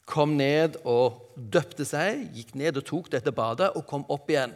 kom 0.05 0.37
ned 0.37 0.77
og 0.85 1.33
døpte 1.35 1.87
seg, 1.89 2.29
gikk 2.37 2.55
ned 2.59 2.79
og 2.81 2.87
tok 2.89 3.11
dette 3.15 3.33
badet 3.35 3.71
og 3.75 3.87
kom 3.89 4.05
opp 4.13 4.31
igjen. 4.31 4.53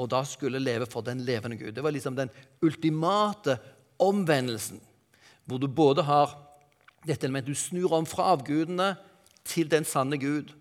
Og 0.00 0.08
da 0.12 0.22
skulle 0.24 0.60
leve 0.62 0.88
for 0.88 1.04
den 1.04 1.22
levende 1.26 1.58
Gud. 1.60 1.74
Det 1.76 1.84
var 1.84 1.92
liksom 1.92 2.16
den 2.16 2.32
ultimate 2.64 3.58
omvendelsen. 4.00 4.80
Hvor 5.44 5.60
du 5.60 5.68
både 5.68 6.04
har 6.08 6.36
dette 7.06 7.26
elementet 7.26 7.52
Du 7.52 7.58
snur 7.58 7.92
om 7.96 8.06
fra 8.06 8.30
avgudene 8.34 8.94
til 9.44 9.68
den 9.68 9.84
sanne 9.84 10.18
Gud. 10.20 10.52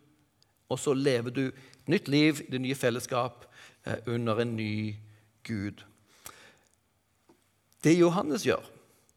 Og 0.69 0.79
så 0.79 0.93
lever 0.93 1.31
du 1.31 1.45
nytt 1.87 2.07
liv 2.07 2.43
det 2.51 2.61
nye 2.61 2.75
fellesskap 2.75 3.45
eh, 3.85 3.99
under 4.07 4.39
en 4.39 4.55
ny 4.55 4.95
Gud. 5.43 5.83
Det 7.83 7.95
Johannes 7.95 8.43
gjør, 8.43 8.63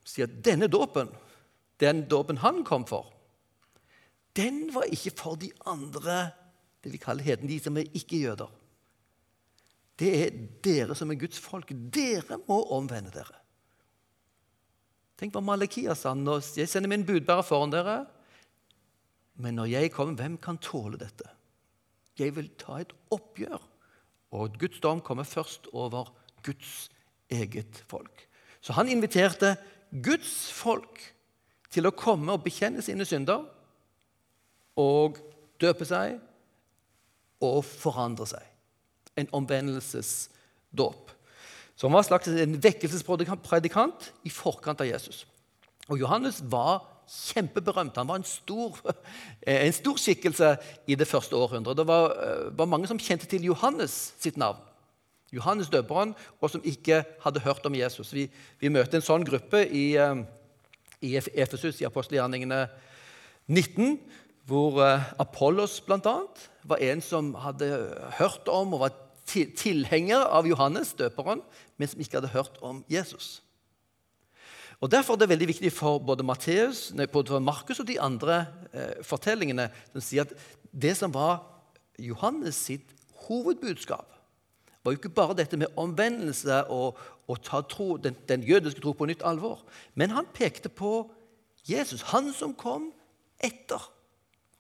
sier 0.06 0.28
at 0.28 0.38
denne 0.44 0.68
dåpen, 0.70 1.10
den 1.82 2.04
dåpen 2.10 2.38
han 2.42 2.62
kom 2.64 2.86
for, 2.86 3.10
den 4.36 4.64
var 4.74 4.88
ikke 4.88 5.12
for 5.16 5.36
de 5.40 5.50
andre 5.68 6.30
det 6.82 6.90
vi 6.90 6.98
kaller 6.98 7.22
heden, 7.22 7.46
de 7.46 7.60
som 7.62 7.76
er 7.78 7.90
ikke-jøder. 7.94 8.50
Det 9.98 10.10
er 10.18 10.38
dere 10.64 10.96
som 10.98 11.12
er 11.12 11.20
Guds 11.20 11.38
folk. 11.38 11.70
Dere 11.94 12.40
må 12.48 12.58
omvende 12.74 13.12
dere. 13.14 13.38
Tenk 15.20 15.36
hva 15.36 15.42
Malekia 15.44 15.94
sa. 15.94 16.16
Jeg 16.56 16.66
sender 16.68 16.90
min 16.90 17.06
budbærer 17.06 17.46
foran 17.46 17.70
dere. 17.70 18.00
Men 19.38 19.54
når 19.60 19.70
jeg 19.70 19.92
kommer, 19.94 20.18
hvem 20.18 20.40
kan 20.42 20.58
tåle 20.58 20.98
dette? 20.98 21.28
Jeg 22.18 22.34
vil 22.34 22.50
ta 22.58 22.80
et 22.82 22.90
oppgjør. 23.14 23.62
Og 24.34 24.58
Guds 24.58 24.80
dom 24.82 25.00
kommer 25.04 25.28
først 25.28 25.68
over 25.72 26.10
Guds 26.42 26.90
eget 27.30 27.84
folk. 27.86 28.26
Så 28.60 28.74
han 28.74 28.90
inviterte 28.90 29.54
Guds 30.02 30.50
folk 30.50 30.98
til 31.70 31.86
å 31.86 31.94
komme 31.94 32.34
og 32.34 32.42
bekjenne 32.44 32.82
sine 32.82 33.06
synder 33.06 33.46
og 34.78 35.18
døpe 35.60 35.86
seg 35.88 36.18
og 37.42 37.64
forandre 37.66 38.26
seg. 38.30 38.46
En 39.18 39.28
omvendelsesdåp. 39.32 41.10
Så 41.76 41.88
han 41.88 41.96
var 41.96 42.06
slags 42.06 42.28
en 42.28 42.56
vekkelsespredikant 42.62 44.12
i 44.24 44.30
forkant 44.32 44.80
av 44.80 44.88
Jesus. 44.88 45.24
Og 45.90 45.98
Johannes 45.98 46.40
var 46.46 46.84
kjempeberømt. 47.12 47.96
Han 47.96 48.08
var 48.08 48.20
en 48.20 48.26
stor, 48.26 48.78
en 49.46 49.74
stor 49.74 49.98
skikkelse 50.00 50.54
i 50.86 50.96
det 50.98 51.08
første 51.08 51.36
århundret. 51.36 51.76
Det 51.76 51.86
var, 51.86 52.14
eh, 52.22 52.58
var, 52.58 52.70
mange 52.70 52.88
som 52.88 53.00
kjente 53.00 53.26
til 53.26 53.44
Johannes 53.50 54.14
sitt 54.20 54.36
navn. 54.36 54.60
Johannes 55.32 55.70
døperen, 55.72 56.14
og 56.40 56.50
som 56.50 56.64
ikke 56.64 57.04
hadde 57.22 57.40
hørt 57.40 57.66
om 57.66 57.74
Jesus. 57.74 58.12
Vi, 58.12 58.28
vi 58.60 58.68
møter 58.68 59.00
en 59.00 59.04
sånn 59.04 59.24
gruppe 59.24 59.64
i, 59.64 59.96
eh, 59.96 60.24
i 61.02 61.16
Efesus 61.16 61.80
i 61.80 61.88
apostelgjerningene 61.88 62.66
19, 63.48 63.96
hvor 64.48 64.82
eh, 64.84 65.12
Apollos 65.22 65.80
bl.a. 65.86 66.16
var 66.64 66.82
en 66.82 67.00
som 67.04 67.34
hadde 67.34 67.70
hørt 68.18 68.48
om 68.50 68.74
og 68.74 68.84
var 68.86 68.98
tilhenger 69.28 70.26
av 70.34 70.48
Johannes 70.50 70.92
døperen, 70.98 71.40
men 71.78 71.88
som 71.88 72.02
ikke 72.02 72.18
hadde 72.18 72.34
hørt 72.34 72.58
om 72.60 72.82
Jesus. 72.90 73.40
Og 74.82 74.90
Derfor 74.90 75.14
er 75.14 75.22
det 75.22 75.28
veldig 75.30 75.46
viktig 75.52 75.70
for 75.72 75.98
både, 76.02 76.24
Matteus, 76.26 76.90
Markus 77.40 77.80
og 77.80 77.86
de 77.86 78.00
andre 78.00 78.46
eh, 78.74 78.98
fortellingene 79.06 79.68
som 79.92 80.02
sier 80.02 80.26
at 80.26 80.34
det 80.72 80.96
som 80.98 81.14
var 81.14 81.44
Johannes 81.98 82.58
sitt 82.58 82.90
hovedbudskap, 83.28 84.08
var 84.82 84.92
jo 84.92 84.98
ikke 84.98 85.14
bare 85.14 85.36
dette 85.38 85.56
med 85.56 85.70
omvendelse 85.78 86.64
og, 86.74 86.98
å 87.30 87.36
ta 87.38 87.60
tro, 87.62 87.94
den, 88.02 88.16
den, 88.26 88.42
jødiske 88.42 88.82
tro 88.82 88.90
på 88.98 89.06
nytt 89.06 89.22
alvor. 89.22 89.62
Men 89.94 90.10
han 90.10 90.26
pekte 90.34 90.68
på 90.68 91.06
Jesus, 91.68 92.02
han 92.10 92.32
som 92.34 92.50
kom 92.58 92.90
etter. 93.38 93.78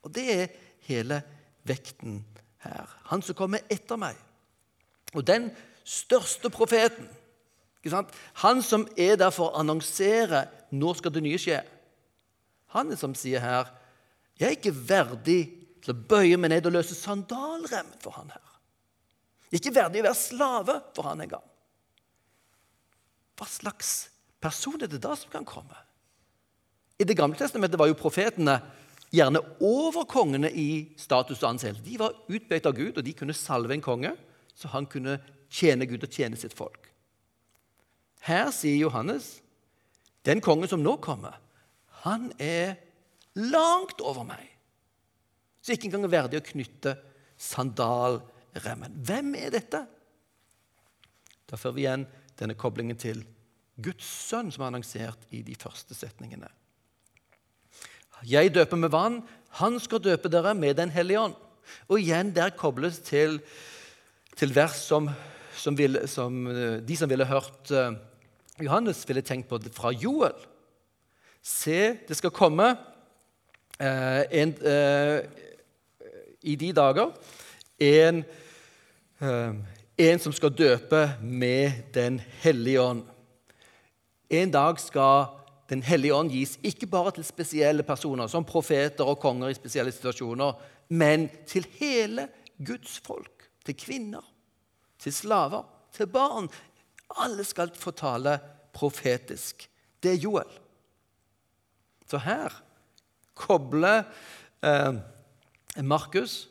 Og 0.02 0.12
det 0.14 0.26
er 0.34 0.52
hele 0.88 1.20
vekten 1.68 2.20
her. 2.64 2.90
Han 3.10 3.22
som 3.22 3.38
kommer 3.38 3.62
etter 3.70 4.00
meg. 4.00 4.18
Og 5.14 5.24
den 5.26 5.50
største 5.84 6.50
profeten, 6.52 7.08
han 8.38 8.62
som 8.62 8.86
er 8.96 9.16
der 9.18 9.32
for 9.34 9.50
å 9.50 9.62
annonsere 9.62 10.44
nå 10.70 10.92
skal 10.94 11.14
det 11.14 11.24
nye 11.24 11.40
skje, 11.40 11.58
han 12.72 12.92
er 12.92 12.96
som 12.96 13.12
sier 13.18 13.42
her 13.42 13.66
Jeg 14.38 14.46
er 14.46 14.54
ikke 14.56 14.72
verdig 14.72 15.40
til 15.82 15.92
å 15.92 16.04
bøye 16.08 16.38
meg 16.40 16.54
ned 16.54 16.66
og 16.70 16.72
løse 16.78 16.96
sandalremmen 16.96 17.98
for 18.00 18.16
han 18.16 18.30
her. 18.32 18.52
Jeg 19.50 19.58
er 19.58 19.60
Ikke 19.60 19.74
verdig 19.76 20.00
å 20.00 20.06
være 20.06 20.18
slave 20.18 20.76
for 20.96 21.10
han 21.10 21.20
engang. 21.20 21.44
Hva 23.36 23.48
slags 23.50 23.90
person 24.40 24.80
er 24.80 24.88
det 24.88 25.02
da 25.02 25.12
som 25.18 25.30
kan 25.30 25.44
komme? 25.44 25.76
I 26.98 27.04
Det 27.04 27.16
gamle 27.18 27.36
testamentet 27.36 27.78
var 27.78 27.90
jo 27.90 27.98
profetene 27.98 28.56
gjerne 29.12 29.42
over 29.60 30.06
kongene 30.08 30.50
i 30.50 30.94
status 31.00 31.42
og 31.42 31.52
anseelse. 31.52 31.84
De 31.84 31.98
var 32.00 32.16
utpekt 32.32 32.68
av 32.68 32.76
Gud, 32.76 32.96
og 32.96 33.04
de 33.04 33.14
kunne 33.16 33.36
salve 33.36 33.76
en 33.76 33.84
konge, 33.84 34.14
så 34.56 34.70
han 34.72 34.88
kunne 34.90 35.18
tjene 35.52 35.88
Gud 35.88 36.04
og 36.04 36.12
tjene 36.12 36.38
sitt 36.40 36.56
folk. 36.56 36.88
Her 38.24 38.52
sier 38.54 38.78
Johannes 38.78 39.40
den 40.26 40.40
kongen 40.40 40.70
som 40.70 40.82
nå 40.84 40.96
kommer, 41.02 41.40
han 42.04 42.30
er 42.38 42.76
langt 43.34 44.00
over 44.02 44.24
meg. 44.26 44.46
Så 45.62 45.74
ikke 45.74 45.88
engang 45.88 46.06
er 46.06 46.14
verdig 46.16 46.40
å 46.40 46.46
knytte 46.46 46.96
sandalremmen. 47.38 48.96
Hvem 49.06 49.34
er 49.38 49.52
dette? 49.54 49.82
Da 51.46 51.58
får 51.58 51.76
vi 51.76 51.84
igjen 51.84 52.06
denne 52.38 52.56
koblingen 52.58 52.98
til 52.98 53.22
Guds 53.82 54.06
sønn, 54.06 54.50
som 54.50 54.64
er 54.64 54.72
annonsert 54.72 55.26
i 55.34 55.42
de 55.46 55.54
første 55.58 55.94
setningene. 55.96 56.50
Jeg 58.28 58.54
døper 58.54 58.76
med 58.76 58.92
vann, 58.92 59.22
han 59.58 59.80
skal 59.80 60.02
døpe 60.02 60.30
dere 60.32 60.54
med 60.54 60.76
Den 60.78 60.90
hellige 60.90 61.20
ånd. 61.20 61.34
Og 61.88 62.00
igjen 62.00 62.32
der 62.34 62.54
kobles 62.56 62.98
til, 62.98 63.40
til 64.36 64.54
vers 64.54 64.76
som, 64.86 65.10
som, 65.56 65.78
ville, 65.78 66.06
som, 66.08 66.46
eh, 66.46 66.80
de 66.80 66.96
som 66.96 67.10
ville 67.10 67.26
hørt 67.26 67.70
uh, 67.70 67.92
Johannes, 68.60 69.08
ville 69.08 69.22
tenkt 69.22 69.48
på 69.48 69.58
fra 69.72 69.92
Joel. 69.92 70.36
Se, 71.42 71.96
det 72.08 72.16
skal 72.16 72.30
komme 72.30 72.68
eh, 73.80 74.22
en, 74.30 74.54
eh, 74.62 75.24
i 76.42 76.54
de 76.56 76.72
dager 76.72 77.10
en, 77.82 78.22
en 79.98 80.20
som 80.22 80.32
skal 80.32 80.54
døpe 80.54 81.00
med 81.22 81.90
Den 81.94 82.20
hellige 82.42 82.80
ånd. 82.80 83.02
En 84.30 84.50
dag 84.50 84.78
skal 84.80 85.41
Den 85.70 85.82
hellige 85.82 86.14
ånd 86.14 86.32
gis 86.32 86.56
ikke 86.66 86.86
bare 86.90 87.12
til 87.16 87.24
spesielle 87.24 87.82
personer, 87.86 88.26
som 88.26 88.44
profeter 88.44 89.08
og 89.08 89.20
konger 89.22 89.52
i 89.52 89.56
spesielle 89.56 89.92
situasjoner, 89.94 90.58
men 90.90 91.28
til 91.48 91.66
hele 91.78 92.28
Guds 92.58 92.98
folk. 93.04 93.48
Til 93.64 93.76
kvinner, 93.78 94.24
til 94.98 95.14
slaver, 95.14 95.62
til 95.92 96.06
barn. 96.06 96.48
Alle 97.22 97.44
skal 97.44 97.70
få 97.76 97.90
tale 97.90 98.38
profetisk. 98.74 99.68
Det 100.02 100.12
er 100.12 100.22
Joel. 100.24 100.58
Så 102.10 102.18
her 102.18 102.52
kobler 103.34 104.02
eh, 104.64 104.92
Markus 105.80 106.48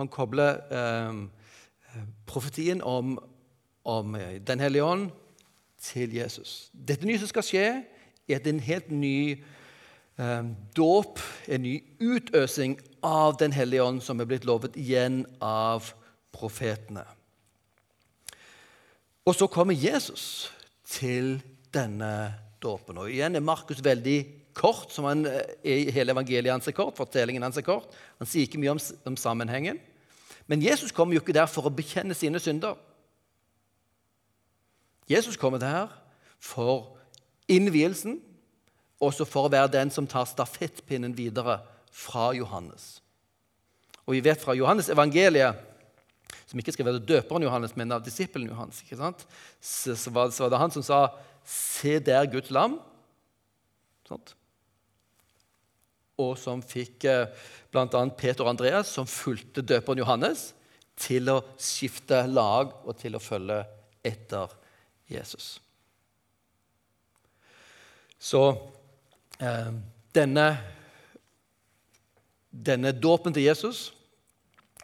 han 0.00 0.08
kobler 0.08 0.56
eh, 0.72 2.00
profetien 2.26 2.80
om, 2.82 3.18
om 3.84 4.16
Den 4.46 4.60
hellige 4.60 4.84
ånd 4.84 5.10
til 5.80 6.14
Jesus. 6.14 6.70
Dette 6.72 7.06
nye 7.06 7.18
som 7.20 7.28
skal 7.28 7.44
skje, 7.44 7.66
er 8.30 8.42
det 8.42 8.54
en 8.54 8.62
helt 8.64 8.90
ny 8.90 9.20
eh, 10.18 10.50
dåp, 10.76 11.20
en 11.48 11.64
ny 11.66 11.76
utøsing 12.00 12.78
av 13.02 13.38
Den 13.40 13.52
hellige 13.56 13.82
ånd, 13.82 14.02
som 14.04 14.20
er 14.20 14.28
blitt 14.28 14.44
lovet 14.44 14.76
igjen 14.76 15.24
av 15.40 15.92
profetene. 16.36 17.06
Og 19.26 19.36
så 19.36 19.48
kommer 19.48 19.76
Jesus 19.76 20.50
til 20.88 21.38
denne 21.72 22.34
dåpen. 22.62 22.98
Og 22.98 23.12
igjen 23.12 23.36
er 23.36 23.44
Markus 23.44 23.80
veldig 23.84 24.18
kort, 24.56 24.90
som 24.92 25.06
han 25.08 25.24
er 25.28 25.54
i 25.64 25.90
hele 25.94 26.12
evangeliet 26.12 26.52
hans 26.52 26.68
er 26.68 26.76
kort. 26.76 26.96
fortellingen 26.98 27.42
hans 27.42 27.56
er 27.56 27.66
kort. 27.66 27.92
Han 28.18 28.28
sier 28.28 28.48
ikke 28.48 28.60
mye 28.60 28.74
om, 28.74 28.80
om 29.06 29.16
sammenhengen. 29.16 29.80
Men 30.50 30.62
Jesus 30.62 30.92
kommer 30.92 31.14
jo 31.14 31.22
ikke 31.22 31.36
der 31.36 31.46
for 31.46 31.68
å 31.68 31.74
bekjenne 31.74 32.16
sine 32.16 32.40
synder. 32.42 32.74
Jesus 35.10 35.38
kommer 35.38 35.58
der 35.62 35.90
for 36.40 36.96
innvielsen, 37.50 38.18
også 39.00 39.26
for 39.28 39.48
å 39.48 39.52
være 39.52 39.72
den 39.72 39.92
som 39.92 40.08
tar 40.08 40.28
stafettpinnen 40.28 41.14
videre 41.16 41.60
fra 41.90 42.30
Johannes. 42.36 43.00
Og 44.04 44.16
vi 44.16 44.24
vet 44.24 44.42
fra 44.42 44.56
Johannes 44.58 44.90
evangeliet, 44.92 45.66
som 46.50 46.60
ikke 46.60 46.74
skal 46.74 46.88
være 46.88 47.02
døperen 47.06 47.46
Johannes, 47.46 47.76
men 47.78 47.94
av 47.94 48.02
disippelen 48.04 48.50
Johannes, 48.50 48.82
ikke 48.84 48.98
sant? 48.98 49.24
Så, 49.62 49.94
så, 49.98 50.12
var, 50.14 50.32
så 50.34 50.44
var 50.44 50.52
det 50.52 50.62
han 50.64 50.74
som 50.74 50.82
sa 50.82 51.00
'Se 51.44 51.98
der 51.98 52.26
Guds 52.26 52.50
lam'. 52.50 52.78
Sånt. 54.06 54.34
Og 56.18 56.36
som 56.38 56.62
fikk 56.62 57.04
eh, 57.04 57.30
bl.a. 57.72 57.86
Peter 58.10 58.44
og 58.44 58.50
Andreas, 58.50 58.90
som 58.92 59.06
fulgte 59.06 59.62
døperen 59.62 60.02
Johannes, 60.02 60.50
til 61.00 61.30
å 61.32 61.40
skifte 61.56 62.26
lag 62.26 62.74
og 62.84 62.98
til 63.00 63.16
å 63.16 63.22
følge 63.22 63.62
etter 64.04 64.52
Jesus. 65.08 65.60
Så 68.20 68.42
eh, 69.40 69.72
denne, 70.14 70.46
denne 72.52 72.92
dåpen 72.92 73.32
til 73.32 73.46
Jesus 73.48 73.88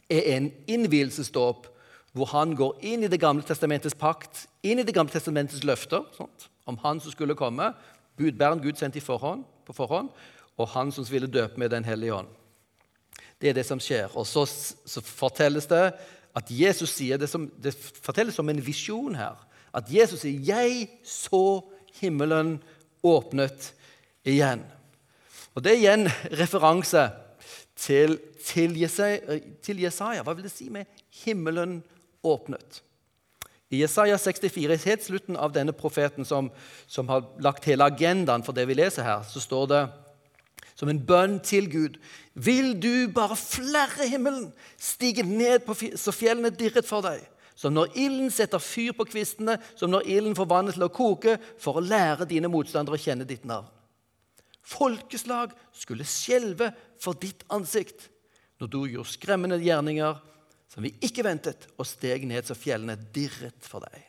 er 0.09 0.37
en 0.37 0.51
innvielsesdåp 0.66 1.68
hvor 2.16 2.31
han 2.33 2.55
går 2.57 2.79
inn 2.88 3.05
i 3.05 3.11
Det 3.12 3.20
gamle 3.20 3.44
testamentets 3.44 3.94
pakt, 3.94 4.46
inn 4.64 4.81
i 4.81 4.87
Det 4.88 4.94
gamle 4.96 5.12
testamentets 5.12 5.66
løfter 5.68 6.07
sånt, 6.16 6.49
om 6.64 6.79
han 6.81 7.01
som 7.01 7.12
skulle 7.12 7.37
komme, 7.37 7.75
budbæren 8.16 8.62
Gud 8.64 8.81
sendte 8.81 9.05
forhånd, 9.05 9.44
på 9.66 9.77
forhånd, 9.77 10.09
og 10.57 10.72
han 10.72 10.92
som 10.92 11.05
ville 11.11 11.29
døpe 11.29 11.61
med 11.61 11.70
Den 11.70 11.85
hellige 11.85 12.14
ånd. 12.14 12.29
Det 13.40 13.51
er 13.51 13.59
det 13.59 13.66
som 13.68 13.81
skjer. 13.83 14.09
Og 14.16 14.25
så, 14.27 14.46
så 14.49 15.03
fortelles 15.05 15.68
det 15.68 15.90
at 16.37 16.51
Jesus 16.51 16.94
sier 16.96 17.20
det, 17.20 17.29
som, 17.29 17.51
det 17.61 17.75
fortelles 17.77 18.35
som 18.35 18.49
en 18.49 18.64
visjon 18.64 19.14
her. 19.14 19.37
At 19.77 19.92
Jesus 19.92 20.20
sier 20.20 20.40
'Jeg 20.40 20.88
så 21.05 21.61
himmelen 22.01 22.62
åpnet 23.07 23.73
igjen'. 24.27 24.64
Og 25.55 25.64
Det 25.64 25.73
er 25.73 25.79
igjen 25.81 26.09
referanse 26.37 27.11
til, 27.77 28.19
til, 28.45 28.77
Jesaja, 28.81 29.38
til 29.62 29.81
Jesaja. 29.81 30.23
Hva 30.23 30.35
vil 30.35 30.45
det 30.45 30.53
si 30.53 30.69
med 30.69 30.85
'himmelen 31.11 31.83
åpnet'? 32.25 32.83
I 33.71 33.81
Jesaja 33.83 34.16
64, 34.19 34.85
helt 34.85 35.05
slutten 35.05 35.37
av 35.37 35.53
denne 35.53 35.73
profeten 35.75 36.25
som, 36.25 36.51
som 36.87 37.09
har 37.09 37.25
lagt 37.42 37.64
hele 37.66 37.85
agendaen 37.85 38.45
for 38.47 38.55
det 38.55 38.69
vi 38.69 38.77
leser 38.79 39.03
her, 39.03 39.25
så 39.27 39.42
står 39.42 39.66
det 39.73 39.81
som 40.77 40.88
en 40.92 41.01
bønn 41.03 41.40
til 41.42 41.66
Gud. 41.73 41.97
Vil 42.35 42.77
du 42.79 43.09
bare 43.14 43.37
flerre 43.37 44.07
himmelen, 44.07 44.53
stige 44.79 45.25
ned 45.27 45.64
på 45.66 45.75
så 45.97 46.12
fjellene 46.14 46.53
dirret 46.55 46.87
for 46.87 47.03
deg? 47.03 47.25
Som 47.57 47.73
når 47.73 47.95
ilden 47.97 48.29
setter 48.33 48.61
fyr 48.61 48.92
på 48.97 49.07
kvistene, 49.09 49.57
som 49.79 49.90
når 49.90 50.09
ilden 50.12 50.37
vannet 50.37 50.77
til 50.77 50.85
å 50.87 50.92
koke, 50.92 51.38
for 51.59 51.79
å 51.79 51.85
lære 51.85 52.29
dine 52.29 52.51
motstandere 52.53 52.99
å 52.99 53.01
kjenne 53.01 53.25
ditt 53.29 53.47
navn. 53.49 53.71
Folkeslag 54.66 55.55
skulle 55.77 56.05
skjelve 56.05 56.73
for 57.01 57.16
ditt 57.19 57.45
ansikt 57.55 58.09
når 58.61 58.71
du 58.73 58.81
gjorde 58.90 59.12
skremmende 59.12 59.61
gjerninger 59.62 60.19
som 60.73 60.83
vi 60.85 60.90
ikke 61.07 61.25
ventet, 61.25 61.69
og 61.79 61.87
steg 61.88 62.27
ned 62.29 62.49
så 62.49 62.57
fjellene 62.59 62.97
dirret 63.14 63.62
for 63.64 63.85
deg. 63.87 64.03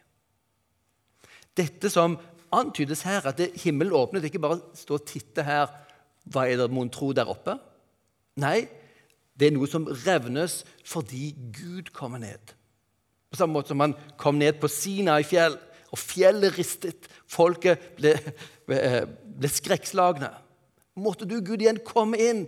Dette 1.58 1.92
som 1.94 2.18
antydes 2.54 3.04
her, 3.06 3.28
at 3.30 3.40
himmelen 3.62 3.96
åpnet, 3.96 4.26
ikke 4.28 4.42
bare 4.42 4.60
stå 4.78 4.98
og 4.98 5.08
titte 5.08 5.46
her 5.46 5.70
hva 6.28 6.48
er 6.50 6.60
det 6.60 6.72
mon 6.74 6.90
tro 6.92 7.14
der 7.16 7.30
oppe? 7.32 7.56
Nei, 8.42 8.68
det 9.38 9.48
er 9.48 9.56
noe 9.56 9.70
som 9.70 9.88
revnes 10.06 10.64
fordi 10.88 11.32
Gud 11.56 11.94
kommer 11.96 12.22
ned. 12.22 12.57
På 13.30 13.40
samme 13.40 13.58
måte 13.58 13.74
som 13.74 13.84
han 13.84 13.96
kom 14.20 14.38
ned 14.40 14.60
på 14.62 14.70
Sina 14.72 15.18
i 15.20 15.28
fjell, 15.28 15.58
og 15.92 16.00
fjellet 16.00 16.56
ristet. 16.58 17.08
Folket 17.28 17.94
ble, 17.98 18.14
ble 18.68 19.52
skrekkslagne. 19.52 20.32
Måtte 20.98 21.28
du, 21.30 21.38
Gud, 21.42 21.62
igjen 21.62 21.84
komme 21.86 22.20
inn 22.20 22.48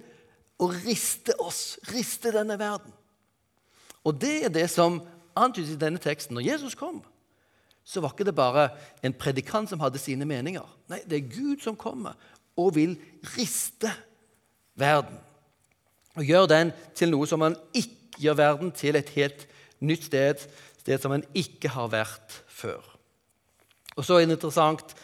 og 0.59 0.73
riste 0.83 1.35
oss, 1.39 1.77
riste 1.93 2.33
denne 2.35 2.57
verden. 2.59 2.91
Og 4.07 4.15
det 4.19 4.35
er 4.47 4.53
det 4.53 4.67
som 4.71 4.99
antydes 5.37 5.75
i 5.75 5.79
denne 5.79 6.01
teksten. 6.01 6.35
Når 6.35 6.47
Jesus 6.47 6.75
kom, 6.75 6.99
så 7.83 8.03
var 8.03 8.13
ikke 8.13 8.27
det 8.27 8.35
bare 8.37 8.69
en 9.05 9.15
predikant 9.15 9.71
som 9.71 9.79
hadde 9.81 10.01
sine 10.01 10.27
meninger. 10.27 10.65
Nei, 10.91 11.01
det 11.09 11.19
er 11.19 11.31
Gud 11.31 11.63
som 11.63 11.77
kommer 11.79 12.17
og 12.59 12.75
vil 12.75 12.97
riste 13.37 13.91
verden. 14.79 15.15
Og 16.17 16.27
gjøre 16.27 16.51
den 16.51 16.73
til 16.97 17.13
noe 17.13 17.27
som 17.29 17.41
man 17.43 17.55
ikke 17.71 18.19
gjør 18.19 18.39
verden 18.41 18.73
til 18.75 18.99
et 18.99 19.09
helt 19.15 19.45
nytt 19.79 20.09
sted, 20.09 20.41
sted 20.89 21.05
som 21.05 21.13
en 21.13 21.25
ikke 21.37 21.69
har 21.75 21.91
vært 21.93 22.41
før. 22.49 22.81
Og 23.93 24.05
så 24.05 24.17
er 24.17 24.25
det 24.25 24.39
interessant 24.39 24.95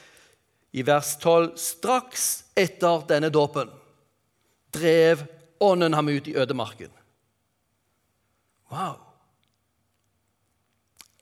i 0.76 0.84
vers 0.86 1.14
12 1.22 1.54
Straks 1.62 2.28
etter 2.58 3.06
denne 3.10 3.30
dåpen 3.34 3.70
drev 4.74 5.28
Ånden 5.64 5.96
ham 5.96 6.10
ut 6.12 6.26
i 6.28 6.34
ødemarken. 6.36 6.92
Wow! 8.74 8.98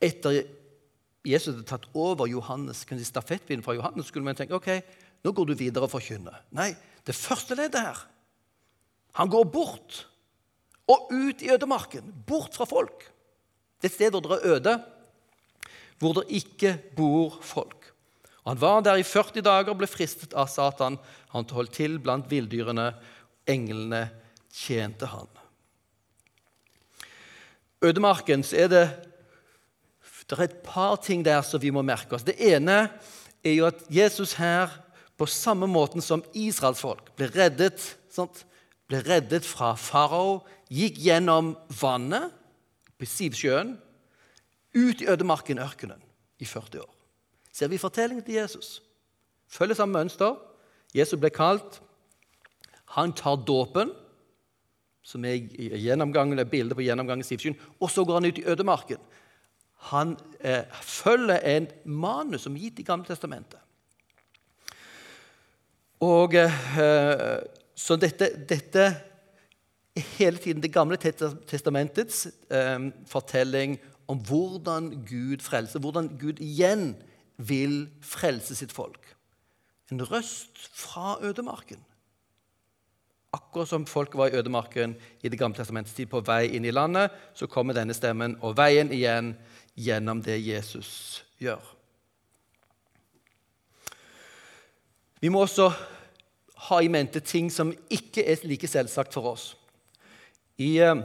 Etter 0.02 0.40
Jesus 1.24 1.52
hadde 1.52 1.68
tatt 1.68 1.86
over 1.94 2.26
Johannes, 2.26 2.82
stafettpinnen 2.82 3.62
fra 3.64 3.76
Johannes, 3.78 4.10
skulle 4.10 4.26
man 4.26 4.36
tenke 4.36 4.58
ok, 4.58 4.72
nå 5.22 5.32
går 5.32 5.48
du 5.48 5.54
videre 5.54 5.86
og 5.86 5.92
forkynner. 5.94 6.42
Nei, 6.58 6.72
det 7.06 7.14
første 7.14 7.54
leddet 7.54 7.84
her 7.84 8.02
Han 9.14 9.30
går 9.30 9.44
bort 9.46 10.02
og 10.90 11.12
ut 11.14 11.42
i 11.46 11.52
ødemarken. 11.54 12.10
Bort 12.26 12.58
fra 12.58 12.66
folk. 12.66 13.06
Det 13.84 13.90
er 13.90 13.98
steder 13.98 14.22
der 14.24 14.32
er 14.32 14.44
øde, 14.54 14.72
hvor 16.00 16.14
det 16.16 16.22
ikke 16.32 16.78
bor 16.96 17.36
folk. 17.44 17.90
Han 18.46 18.60
var 18.60 18.80
der 18.80 18.96
i 18.96 19.02
40 19.04 19.42
dager 19.44 19.74
og 19.74 19.82
ble 19.82 19.88
fristet 19.88 20.32
av 20.32 20.48
Satan. 20.48 20.96
Han 21.34 21.44
holdt 21.52 21.74
til 21.76 21.98
blant 22.00 22.30
villdyrene. 22.32 22.94
Englene 23.44 24.06
tjente 24.48 25.04
han. 25.12 25.28
Ødemarken 27.84 28.40
så 28.40 28.62
er 28.64 28.70
det 28.72 28.86
det 30.24 30.38
er 30.38 30.46
et 30.46 30.62
par 30.64 30.96
ting 31.04 31.20
der 31.20 31.42
som 31.44 31.60
vi 31.60 31.68
må 31.68 31.82
merke 31.84 32.16
oss. 32.16 32.24
Det 32.24 32.38
ene 32.40 32.86
er 33.44 33.52
jo 33.52 33.66
at 33.68 33.82
Jesus 33.92 34.32
her, 34.40 34.72
på 35.20 35.28
samme 35.28 35.68
måten 35.68 36.00
som 36.00 36.24
israelsfolk, 36.32 37.12
ble 37.18 37.28
reddet, 37.34 37.84
sant? 38.08 38.46
ble 38.88 39.02
reddet 39.04 39.44
fra 39.44 39.74
farao, 39.76 40.40
gikk 40.72 40.96
gjennom 41.04 41.52
vannet 41.68 42.32
på 43.04 43.10
Sivsjøen, 43.10 43.76
ut 44.74 45.00
i 45.00 45.08
ødemarken, 45.08 45.58
ørkenen, 45.58 46.00
i 46.38 46.44
40 46.44 46.80
år. 46.82 46.94
Ser 47.52 47.70
vi 47.70 47.78
fortellingen 47.78 48.24
til 48.24 48.34
Jesus? 48.34 48.82
Følger 49.48 49.78
samme 49.78 49.98
mønster. 49.98 50.34
Jesus 50.94 51.20
ble 51.20 51.30
kalt. 51.30 51.80
Han 52.96 53.12
tar 53.14 53.44
dåpen, 53.46 53.92
som 55.04 55.24
er 55.24 55.36
gjennomgangen, 55.78 56.40
bildet 56.48 56.76
på 56.78 56.82
gjennomgangen 56.86 57.22
i 57.22 57.28
Sivsjøen, 57.28 57.58
og 57.78 57.90
så 57.90 58.04
går 58.04 58.20
han 58.20 58.30
ut 58.30 58.40
i 58.40 58.46
ødemarken. 58.50 59.02
Han 59.92 60.16
eh, 60.40 60.64
følger 60.80 61.42
en 61.44 61.68
manus 61.84 62.46
som 62.46 62.56
er 62.56 62.66
gitt 62.66 62.80
i 62.80 62.86
Gamle 62.88 63.06
testamentet. 63.06 63.60
Og 66.00 66.34
eh, 66.34 67.42
Så 67.74 67.96
dette, 67.98 68.30
dette 68.48 68.84
hele 70.00 70.36
tiden 70.36 70.62
Det 70.62 70.72
gamle 70.72 70.96
testamentets 71.46 72.26
eh, 72.50 72.90
fortelling 73.06 73.78
om 74.08 74.18
hvordan 74.18 75.04
Gud 75.06 75.40
frelser, 75.40 75.78
hvordan 75.80 76.08
Gud 76.20 76.40
igjen 76.42 76.94
vil 77.36 77.88
frelse 78.02 78.54
sitt 78.54 78.72
folk. 78.72 79.16
En 79.90 80.02
røst 80.02 80.58
fra 80.72 81.18
ødemarken. 81.22 81.78
Akkurat 83.34 83.68
som 83.68 83.86
folk 83.86 84.14
var 84.14 84.26
i 84.26 84.36
ødemarken 84.38 84.94
i 85.22 85.28
Det 85.28 85.38
gamle 85.38 85.56
testamentets 85.56 85.94
tid 85.94 86.06
på 86.06 86.20
vei 86.20 86.54
inn 86.54 86.64
i 86.64 86.70
landet, 86.70 87.10
så 87.34 87.46
kommer 87.46 87.74
denne 87.74 87.94
stemmen 87.94 88.36
og 88.42 88.56
veien 88.56 88.92
igjen 88.92 89.34
gjennom 89.74 90.22
det 90.22 90.38
Jesus 90.46 91.24
gjør. 91.38 91.62
Vi 95.20 95.28
må 95.28 95.40
også 95.40 95.72
ha 96.68 96.78
i 96.80 96.88
mente 96.88 97.20
ting 97.20 97.50
som 97.52 97.72
ikke 97.90 98.24
er 98.24 98.46
like 98.46 98.68
selvsagt 98.68 99.12
for 99.12 99.32
oss. 99.32 99.54
I, 100.58 100.78
eh, 100.78 101.02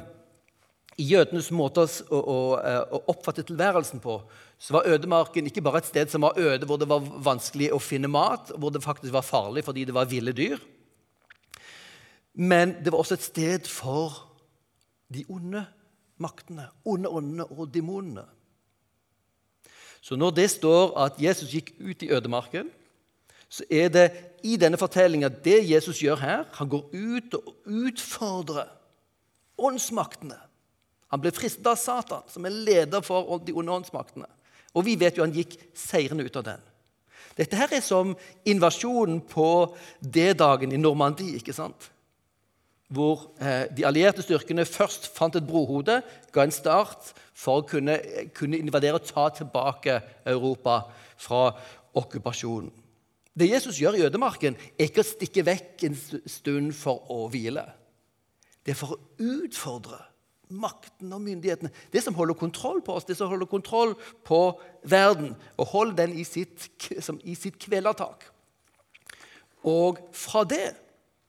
i 0.98 1.08
jødenes 1.14 1.50
måte 1.56 1.86
å, 1.86 2.20
å, 2.20 2.38
eh, 2.62 2.82
å, 2.94 3.02
oppfatte 3.14 3.46
tilværelsen 3.48 4.02
på 4.04 4.20
så 4.60 4.76
var 4.76 4.90
ødemarken 4.92 5.48
ikke 5.48 5.64
bare 5.64 5.80
et 5.80 5.88
sted 5.88 6.12
som 6.12 6.26
var 6.26 6.38
øde, 6.38 6.68
hvor 6.68 6.78
det 6.78 6.90
var 6.90 7.00
vanskelig 7.00 7.72
å 7.72 7.80
finne 7.80 8.12
mat, 8.12 8.52
hvor 8.60 8.74
det 8.76 8.84
faktisk 8.84 9.14
var 9.16 9.26
farlig 9.26 9.64
fordi 9.66 9.86
det 9.88 9.96
var 9.96 10.10
ville 10.12 10.36
dyr. 10.36 10.60
Men 12.36 12.76
det 12.84 12.92
var 12.92 13.00
også 13.00 13.18
et 13.18 13.26
sted 13.26 13.68
for 13.68 14.20
de 15.10 15.24
onde 15.32 15.64
maktene, 16.20 16.68
onde 16.86 17.10
åndene 17.10 17.48
og 17.56 17.72
demonene. 17.74 18.26
Så 20.02 20.16
når 20.16 20.36
det 20.36 20.50
står 20.52 20.94
at 21.06 21.18
Jesus 21.20 21.52
gikk 21.52 21.74
ut 21.80 22.04
i 22.04 22.12
ødemarken, 22.16 22.70
så 23.50 23.66
er 23.72 23.90
det 23.90 24.06
i 24.46 24.56
denne 24.62 24.78
fortellinga 24.78 25.32
det 25.44 25.64
Jesus 25.72 26.04
gjør 26.04 26.20
her. 26.22 26.44
Han 26.60 26.70
går 26.70 26.92
ut 26.94 27.34
og 27.40 27.56
utfordrer 27.66 28.70
åndsmaktene. 29.68 30.38
Han 31.10 31.22
ble 31.22 31.32
fristet 31.34 31.68
av 31.68 31.78
Satan, 31.82 32.26
som 32.30 32.46
er 32.46 32.54
leder 32.54 33.04
for 33.06 33.42
de 33.46 33.56
onde 33.58 33.80
åndsmaktene. 33.80 34.28
Og 34.78 34.86
vi 34.86 34.96
vet 35.02 35.18
jo 35.18 35.26
han 35.26 35.34
gikk 35.34 35.56
seirende 35.78 36.26
ut 36.28 36.38
av 36.38 36.46
den. 36.52 36.66
Dette 37.40 37.58
her 37.58 37.72
er 37.74 37.84
som 37.84 38.12
invasjonen 38.50 39.22
på 39.32 39.48
D-dagen 40.02 40.74
i 40.76 40.82
Normandie. 40.82 41.40
ikke 41.40 41.56
sant? 41.56 41.90
Hvor 42.90 43.30
eh, 43.40 43.70
de 43.72 43.86
allierte 43.86 44.26
styrkene 44.26 44.66
først 44.66 45.08
fant 45.16 45.36
et 45.38 45.46
brohode, 45.46 46.02
ga 46.34 46.44
en 46.44 46.54
start 46.54 47.14
for 47.38 47.62
å 47.62 47.68
kunne, 47.70 48.00
kunne 48.36 48.60
invadere 48.60 49.00
og 49.00 49.08
ta 49.08 49.30
tilbake 49.40 50.00
Europa 50.28 50.82
fra 51.18 51.52
okkupasjonen. 51.98 52.72
Det 53.40 53.48
Jesus 53.48 53.78
gjør 53.80 53.96
i 53.96 54.06
ødemarken, 54.10 54.58
er 54.76 54.90
ikke 54.90 55.06
å 55.06 55.08
stikke 55.08 55.46
vekk 55.48 55.86
en 55.88 55.96
stund 56.28 56.74
for 56.76 57.06
å 57.14 57.30
hvile. 57.32 57.64
Det 58.70 58.76
er 58.76 58.78
for 58.78 58.94
å 58.94 59.26
utfordre 59.26 59.98
makten 60.54 61.10
og 61.10 61.24
myndighetene. 61.26 61.72
Det 61.90 62.04
som 62.06 62.14
holder 62.14 62.36
kontroll 62.38 62.84
på 62.86 62.94
oss, 62.94 63.08
det 63.08 63.16
som 63.18 63.32
holder 63.32 63.50
kontroll 63.50 63.96
på 64.30 64.42
verden. 64.86 65.32
Og 65.58 65.72
holder 65.72 65.96
den 66.04 66.14
i 66.22 66.26
sitt, 66.28 66.68
i 67.26 67.34
sitt 67.34 67.58
kvelertak. 67.58 68.28
Og 69.66 69.98
fra 70.14 70.44
det, 70.46 70.76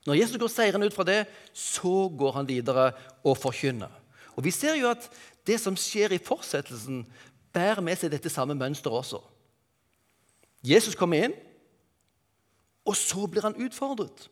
når 0.04 0.18
Jesus 0.18 0.36
går 0.36 0.52
seirende 0.52 0.90
ut 0.90 0.96
fra 0.98 1.06
det, 1.08 1.22
så 1.56 2.10
går 2.12 2.36
han 2.36 2.48
videre 2.48 2.90
og 3.24 3.38
forkynner. 3.40 3.88
Og 4.36 4.44
Vi 4.44 4.52
ser 4.52 4.76
jo 4.76 4.90
at 4.92 5.08
det 5.48 5.56
som 5.64 5.80
skjer 5.80 6.12
i 6.12 6.20
fortsettelsen, 6.20 7.06
bærer 7.56 7.80
med 7.80 7.96
seg 7.96 8.12
dette 8.12 8.28
samme 8.28 8.52
mønsteret 8.52 9.00
også. 9.00 9.22
Jesus 10.60 10.92
kommer 10.92 11.24
inn, 11.24 11.38
og 12.84 13.00
så 13.00 13.24
blir 13.24 13.48
han 13.48 13.56
utfordret. 13.56 14.28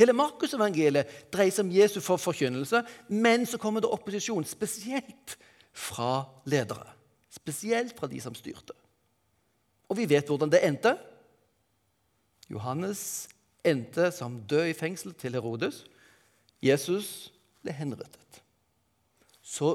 Hele 0.00 0.16
Markusevangeliet 0.16 1.28
dreier 1.32 1.52
seg 1.52 1.66
om 1.66 1.74
Jesu 1.74 1.98
forkynnelse, 2.00 2.80
men 3.12 3.44
så 3.48 3.60
kommer 3.60 3.84
det 3.84 3.92
opposisjon, 3.92 4.46
spesielt 4.48 5.36
fra 5.76 6.24
ledere. 6.48 6.88
Spesielt 7.30 7.92
fra 7.98 8.08
de 8.10 8.20
som 8.22 8.34
styrte. 8.34 8.74
Og 9.90 9.98
vi 9.98 10.08
vet 10.08 10.28
hvordan 10.30 10.50
det 10.52 10.62
endte. 10.64 10.94
Johannes 12.50 13.28
endte 13.66 14.08
som 14.14 14.40
død 14.48 14.70
i 14.70 14.76
fengsel 14.78 15.12
til 15.18 15.36
Herodes. 15.36 15.84
Jesus 16.64 17.30
ble 17.60 17.74
henrettet. 17.76 18.40
Så 19.42 19.74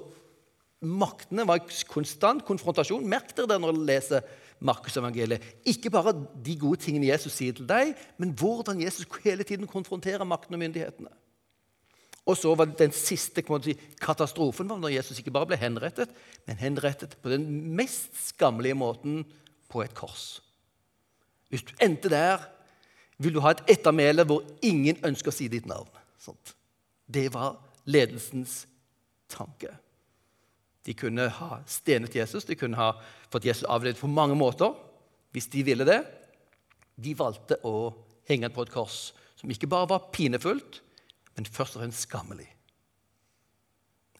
maktene 0.86 1.46
var 1.48 1.64
konstant 1.90 2.46
konfrontasjon. 2.48 3.06
Merk 3.08 3.34
dere 3.36 3.54
det 3.54 3.60
når 3.62 3.76
dere 3.76 3.88
leser 3.92 4.28
Markusevangeliet. 4.60 5.44
Ikke 5.66 5.92
bare 5.92 6.14
de 6.46 6.56
gode 6.60 6.80
tingene 6.82 7.10
Jesus 7.10 7.36
sier 7.36 7.56
til 7.56 7.68
deg, 7.70 7.94
men 8.18 8.32
hvordan 8.38 8.82
Jesus 8.82 9.08
hele 9.24 9.44
tiden 9.44 9.68
konfronterer 9.68 10.24
makten 10.28 10.56
og 10.56 10.62
myndighetene. 10.64 11.12
Og 12.26 12.38
så 12.38 12.56
var 12.56 12.66
Den 12.66 12.92
siste 12.92 13.44
si, 13.64 13.78
katastrofen 14.02 14.70
var 14.70 14.80
når 14.80 14.96
Jesus 14.98 15.20
ikke 15.20 15.32
bare 15.32 15.46
ble 15.46 15.58
henrettet, 15.58 16.10
men 16.48 16.58
henrettet 16.58 17.18
på 17.22 17.30
den 17.30 17.76
mest 17.76 18.10
skammelige 18.30 18.74
måten 18.74 19.26
på 19.70 19.84
et 19.84 19.94
kors. 19.94 20.42
Hvis 21.50 21.64
du 21.64 21.74
endte 21.82 22.10
der, 22.10 22.42
vil 23.18 23.34
du 23.34 23.40
ha 23.40 23.52
et 23.52 23.64
ettermæle 23.68 24.26
hvor 24.26 24.44
ingen 24.62 24.98
ønsker 25.06 25.32
å 25.32 25.36
si 25.36 25.48
ditt 25.48 25.68
navn. 25.70 25.88
Sånt. 26.20 26.56
Det 27.06 27.30
var 27.34 27.60
ledelsens 27.86 28.66
tanke. 29.30 29.70
De 30.86 30.94
kunne 30.98 31.28
ha 31.40 31.60
stenet 31.70 32.16
Jesus, 32.16 32.46
de 32.46 32.58
kunne 32.58 32.78
ha 32.78 32.92
fått 33.34 33.48
Jesus 33.48 33.66
avledet 33.70 34.02
på 34.02 34.12
mange 34.12 34.38
måter 34.38 34.76
hvis 35.36 35.50
de 35.52 35.66
ville 35.68 35.88
det. 35.88 36.02
De 36.96 37.16
valgte 37.18 37.58
å 37.68 37.90
henge 38.30 38.50
på 38.54 38.66
et 38.66 38.74
kors 38.74 39.00
som 39.36 39.52
ikke 39.52 39.70
bare 39.70 39.90
var 39.92 40.10
pinefullt, 40.16 40.80
men 41.36 41.50
først 41.50 41.76
og 41.76 41.84
fremst 41.84 42.06
skammelig. 42.08 42.48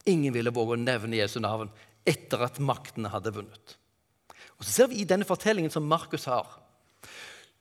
Ingen 0.10 0.36
ville 0.36 0.54
våge 0.54 0.76
å 0.76 0.82
nevne 0.82 1.18
Jesu 1.18 1.40
navn 1.42 1.72
etter 2.06 2.44
at 2.46 2.60
maktene 2.62 3.10
hadde 3.14 3.34
vunnet. 3.34 3.78
Og 4.60 4.66
Så 4.66 4.72
ser 4.72 4.92
vi 4.92 5.02
i 5.02 5.08
denne 5.08 5.26
fortellingen 5.26 5.74
som 5.74 5.88
Markus 5.88 6.28
har, 6.30 6.48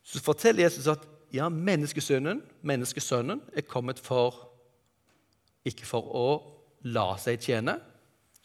så 0.05 0.20
forteller 0.20 0.66
Jesus 0.66 0.89
at 0.91 1.07
ja, 1.35 1.49
menneskesønnen, 1.49 2.43
menneskesønnen 2.62 3.41
er 3.57 3.66
kommet 3.66 3.99
for 4.03 4.37
ikke 5.66 5.89
for 5.89 6.11
å 6.14 6.26
la 6.93 7.14
seg 7.18 7.41
tjene, 7.41 7.78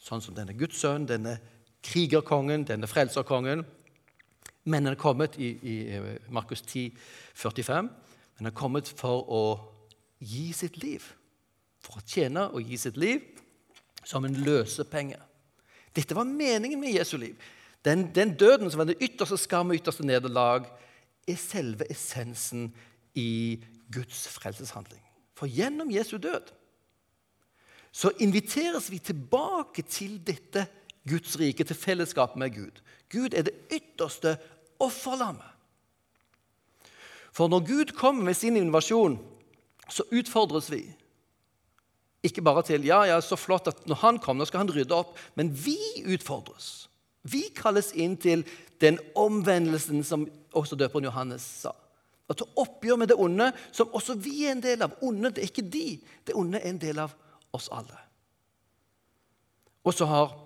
sånn 0.00 0.22
som 0.24 0.36
denne 0.36 0.56
Guds 0.56 0.80
sønn, 0.80 1.06
denne 1.08 1.36
krigerkongen, 1.84 2.64
denne 2.68 2.88
frelserkongen. 2.90 3.64
Men 4.64 4.86
han 4.86 4.94
er 4.94 5.00
kommet 5.00 5.38
i, 5.40 5.52
i 5.62 5.76
Markus 6.32 6.62
10, 6.62 6.90
45, 7.34 7.88
men 7.88 8.40
han 8.40 8.50
er 8.50 8.56
kommet 8.56 8.90
for 9.00 9.24
å 9.28 9.44
gi 10.20 10.50
sitt 10.56 10.80
liv. 10.82 11.04
For 11.80 12.00
å 12.00 12.04
tjene 12.04 12.48
og 12.52 12.68
gi 12.68 12.76
sitt 12.80 12.98
liv 13.00 13.24
som 14.04 14.24
en 14.24 14.36
løsepenge. 14.44 15.18
Dette 15.96 16.16
var 16.16 16.28
meningen 16.28 16.80
med 16.80 16.94
Jesu 16.94 17.16
liv. 17.20 17.36
Den, 17.84 18.10
den 18.14 18.34
døden 18.36 18.70
som 18.70 18.82
var 18.82 18.90
det 18.90 19.00
ytterste 19.00 19.38
skam 19.40 19.72
og 19.72 19.80
ytterste 19.80 20.04
nederlag, 20.06 20.68
er 21.28 21.40
selve 21.40 21.88
essensen 21.92 22.68
i 23.16 23.60
Guds 23.92 24.26
frelseshandling. 24.30 25.02
For 25.36 25.48
gjennom 25.48 25.90
Jesu 25.92 26.18
død 26.20 26.52
så 27.92 28.12
inviteres 28.22 28.90
vi 28.90 28.98
tilbake 28.98 29.82
til 29.82 30.20
dette 30.26 30.66
Guds 31.08 31.38
rike, 31.40 31.64
til 31.64 31.76
fellesskap 31.76 32.36
med 32.38 32.54
Gud. 32.54 32.82
Gud 33.10 33.34
er 33.34 33.42
det 33.42 33.56
ytterste 33.72 34.36
offerlammet. 34.78 35.46
For 37.32 37.48
når 37.48 37.66
Gud 37.66 37.92
kommer 37.96 38.24
med 38.24 38.34
sin 38.34 38.56
invasjon, 38.56 39.18
så 39.90 40.06
utfordres 40.12 40.70
vi. 40.70 40.84
Ikke 42.22 42.42
bare 42.42 42.62
til 42.66 42.84
ja, 42.84 43.02
ja, 43.08 43.20
så 43.20 43.36
flott 43.38 43.70
at 43.70 43.86
når 43.88 44.02
han 44.02 44.18
kommer, 44.18 44.44
skal 44.44 44.62
han 44.64 44.72
rydde 44.74 44.94
opp. 44.94 45.16
Men 45.34 45.50
vi 45.54 45.78
utfordres. 46.06 46.88
Vi 47.22 47.48
kalles 47.56 47.92
inn 47.92 48.16
til 48.20 48.44
den 48.80 48.98
omvendelsen 49.18 50.04
som 50.04 50.26
også 50.56 50.76
døperen 50.78 51.08
Johannes 51.08 51.46
sa. 51.64 51.72
Å 52.30 52.36
ta 52.36 52.46
oppgjør 52.62 53.00
med 53.00 53.10
det 53.10 53.18
onde, 53.18 53.50
som 53.74 53.90
også 53.96 54.14
vi 54.20 54.44
er 54.46 54.54
en 54.54 54.62
del 54.62 54.84
av. 54.86 54.94
Onde, 55.02 55.32
det 55.34 55.42
er 55.42 55.50
ikke 55.50 55.66
de. 55.66 55.98
Det 56.26 56.36
onde 56.38 56.60
er 56.60 56.70
en 56.70 56.78
del 56.82 57.02
av 57.02 57.10
oss 57.10 57.29
alle. 57.72 57.98
Og 59.84 59.94
så 59.96 60.06
har 60.06 60.36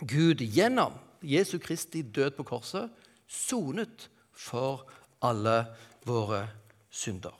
Gud 0.00 0.40
gjennom 0.40 0.96
Jesu 1.22 1.58
Kristi 1.58 2.02
død 2.02 2.30
på 2.38 2.46
korset 2.48 2.90
sonet 3.28 4.08
for 4.32 4.86
alle 5.22 5.62
våre 6.08 6.46
synder. 6.90 7.36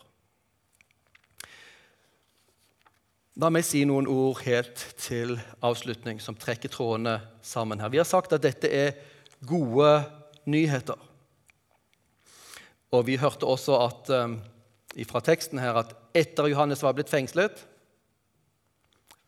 La 3.40 3.48
meg 3.48 3.64
si 3.64 3.80
noen 3.88 4.08
ord 4.10 4.42
helt 4.44 4.82
til 5.00 5.38
avslutning 5.64 6.18
som 6.20 6.36
trekker 6.36 6.68
trådene 6.68 7.16
sammen 7.46 7.80
her. 7.80 7.88
Vi 7.88 8.00
har 8.02 8.08
sagt 8.08 8.34
at 8.36 8.44
dette 8.44 8.68
er 8.68 8.98
gode 9.46 10.02
nyheter. 10.50 10.98
Og 12.92 13.06
vi 13.06 13.16
hørte 13.22 13.48
også 13.48 13.78
at, 13.86 14.10
um, 14.12 14.40
fra 15.08 15.22
teksten 15.24 15.62
her 15.62 15.78
at 15.80 15.94
etter 16.12 16.50
Johannes 16.50 16.82
var 16.82 16.92
blitt 16.98 17.12
fengslet, 17.12 17.64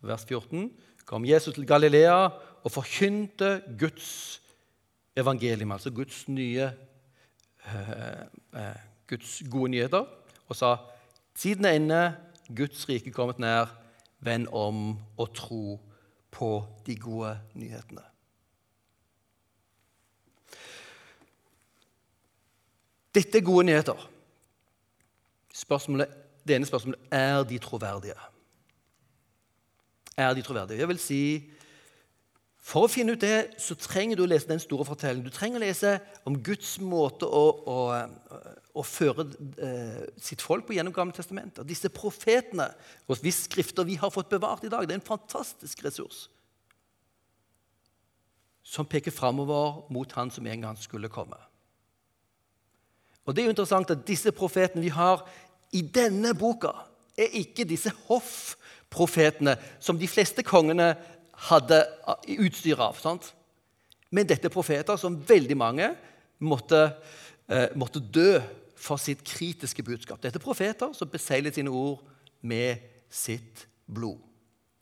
vers 0.03 0.25
14, 0.29 0.71
kom 1.07 1.25
Jesus 1.25 1.55
til 1.55 1.67
Galilea 1.67 2.29
og 2.63 2.71
forkynte 2.71 3.63
Guds 3.79 4.41
evangelium, 5.17 5.73
altså 5.73 5.91
Guds 5.91 6.29
nye 6.29 6.71
eh, 7.67 8.23
eh, 8.55 8.81
Guds 9.09 9.43
gode 9.51 9.71
nyheter, 9.71 10.07
og 10.49 10.57
sa 10.57 10.77
tiden 11.35 11.65
er 11.65 11.79
inne, 11.79 12.03
Guds 12.57 12.89
rike 12.89 13.13
kommet 13.13 13.39
nær, 13.39 13.71
vend 14.21 14.49
om 14.53 14.99
og 15.17 15.35
tro 15.35 15.81
på 16.31 16.51
de 16.87 16.97
gode 16.97 17.35
nyhetene. 17.55 18.05
Dette 23.15 23.39
er 23.39 23.45
gode 23.45 23.67
nyheter. 23.69 24.09
Spørsmålet, 25.55 26.09
det 26.49 26.57
ene 26.57 26.67
spørsmålet 26.67 27.01
er 27.11 27.43
de 27.45 27.59
troverdige. 27.59 28.32
Er 30.17 30.35
de 30.35 30.43
troverdige? 30.45 30.79
Jeg 30.79 30.89
vil 30.89 31.01
si, 31.01 31.21
For 32.63 32.87
å 32.87 32.91
finne 32.91 33.17
ut 33.17 33.23
det 33.23 33.57
så 33.59 33.75
trenger 33.75 34.19
du 34.19 34.23
å 34.23 34.29
lese 34.31 34.47
den 34.47 34.61
store 34.63 34.85
fortellingen. 34.87 35.27
Du 35.27 35.35
trenger 35.35 35.59
å 35.59 35.65
lese 35.65 35.97
om 36.29 36.37
Guds 36.47 36.77
måte 36.79 37.27
å, 37.27 37.41
å, 37.67 37.79
å 38.79 38.85
føre 38.87 39.25
eh, 39.59 40.05
sitt 40.23 40.45
folk 40.45 40.69
på 40.69 40.77
gjennom 40.77 40.95
Gamle 40.95 41.17
testamentet. 41.17 41.67
Disse 41.67 41.91
profetene 41.91 42.69
og 43.09 43.19
hvis 43.25 43.49
skrifter 43.49 43.89
vi 43.89 43.99
har 43.99 44.15
fått 44.15 44.31
bevart 44.31 44.63
i 44.63 44.71
dag, 44.71 44.87
det 44.87 44.95
er 44.95 45.03
en 45.03 45.11
fantastisk 45.11 45.83
ressurs 45.83 46.29
som 48.63 48.87
peker 48.87 49.11
framover 49.11 49.83
mot 49.93 50.13
Han 50.15 50.31
som 50.31 50.47
en 50.47 50.63
gang 50.63 50.79
skulle 50.79 51.11
komme. 51.11 51.37
Og 53.27 53.35
det 53.35 53.43
er 53.43 53.51
jo 53.51 53.55
interessant 53.57 53.91
at 53.91 54.07
Disse 54.07 54.33
profetene 54.35 54.85
vi 54.85 54.95
har 54.95 55.27
i 55.73 55.83
denne 55.83 56.35
boka, 56.39 56.73
er 57.17 57.35
ikke 57.37 57.67
disse 57.69 57.91
hoffprofetene 58.93 59.57
som 59.80 59.99
de 59.99 60.09
fleste 60.09 60.45
kongene 60.45 60.93
hadde 61.49 61.80
utstyr 62.38 62.80
av. 62.80 62.99
Sant? 63.01 63.32
Men 64.12 64.28
dette 64.28 64.49
er 64.49 64.53
profeter 64.53 64.99
som 65.01 65.16
veldig 65.16 65.57
mange 65.57 65.88
måtte, 66.38 66.97
eh, 67.49 67.68
måtte 67.74 68.01
dø 68.01 68.40
for 68.76 68.97
sitt 68.97 69.24
kritiske 69.24 69.82
budskap. 69.82 70.20
Dette 70.20 70.36
er 70.36 70.45
profeter 70.45 70.93
som 70.93 71.09
beseglet 71.09 71.55
sine 71.55 71.70
ord 71.70 72.03
med 72.43 72.78
sitt 73.09 73.66
blod. 73.86 74.18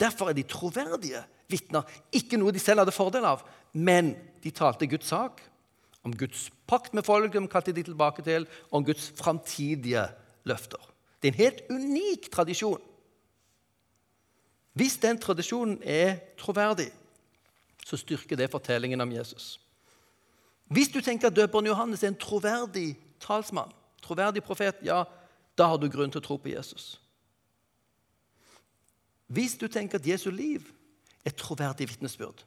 Derfor 0.01 0.31
er 0.31 0.33
de 0.33 0.43
troverdige 0.43 1.23
vitner. 1.49 1.83
Ikke 2.13 2.39
noe 2.39 2.53
de 2.53 2.59
selv 2.59 2.81
hadde 2.81 2.93
fordel 2.93 3.25
av, 3.25 3.43
men 3.73 4.17
de 4.43 4.51
talte 4.51 4.87
Guds 4.87 5.07
sak. 5.07 5.41
Om 6.03 6.17
Guds 6.17 6.51
pakt 6.67 6.95
med 6.95 7.05
folk, 7.05 7.33
de 7.33 7.47
kalte 7.47 7.73
de 7.73 7.83
tilbake 7.83 8.23
til, 8.25 8.47
om 8.73 8.85
Guds 8.85 9.13
framtidige 9.15 10.09
løfter. 10.45 10.81
Det 11.21 11.29
er 11.29 11.33
en 11.33 11.43
helt 11.45 11.63
unik 11.69 12.31
tradisjon. 12.33 12.81
Hvis 14.73 14.97
den 15.03 15.19
tradisjonen 15.19 15.81
er 15.83 16.21
troverdig, 16.39 16.91
så 17.85 17.99
styrker 17.99 18.39
det 18.39 18.51
fortellingen 18.51 19.01
om 19.01 19.13
Jesus. 19.13 19.59
Hvis 20.71 20.89
du 20.89 21.01
tenker 21.03 21.31
at 21.31 21.37
døperen 21.37 21.67
Johannes 21.67 22.05
er 22.05 22.13
en 22.13 22.21
troverdig 22.21 22.95
talsmann, 23.21 23.73
troverdig 24.03 24.43
profet, 24.47 24.79
ja, 24.87 25.03
da 25.59 25.67
har 25.67 25.81
du 25.81 25.89
grunn 25.91 26.13
til 26.13 26.23
å 26.23 26.25
tro 26.25 26.37
på 26.39 26.53
Jesus. 26.53 26.95
Hvis 29.31 29.57
du 29.59 29.67
tenker 29.69 29.99
at 29.99 30.07
Jesu 30.07 30.31
liv 30.31 30.71
er 31.27 31.35
troverdig 31.35 31.89
vitnesbyrd, 31.91 32.45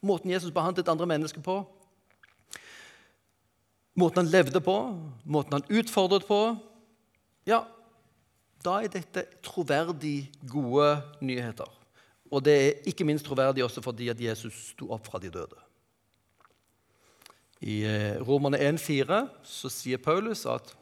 måten 0.00 0.32
Jesus 0.32 0.54
behandlet 0.54 0.88
andre 0.88 1.08
mennesker 1.08 1.44
på, 1.44 1.60
måten 3.98 4.22
han 4.22 4.32
levde 4.32 4.60
på, 4.64 4.76
måten 5.24 5.58
han 5.58 5.68
utfordret 5.68 6.26
på, 6.28 6.40
ja, 7.48 7.64
da 8.64 8.80
er 8.82 8.90
dette 8.92 9.24
troverdig 9.44 10.30
gode 10.50 10.96
nyheter. 11.20 11.68
Og 12.30 12.44
det 12.44 12.56
er 12.56 12.90
ikke 12.90 13.06
minst 13.08 13.26
troverdig 13.26 13.64
også 13.64 13.82
fordi 13.84 14.10
at 14.12 14.20
Jesus 14.20 14.72
sto 14.72 14.90
opp 14.92 15.06
fra 15.08 15.20
de 15.22 15.30
døde. 15.32 15.62
I 17.60 17.80
eh, 17.86 18.18
Romerne 18.22 18.60
1,4 18.60 19.22
så 19.42 19.70
sier 19.72 20.02
Paulus 20.02 20.44
at 20.46 20.74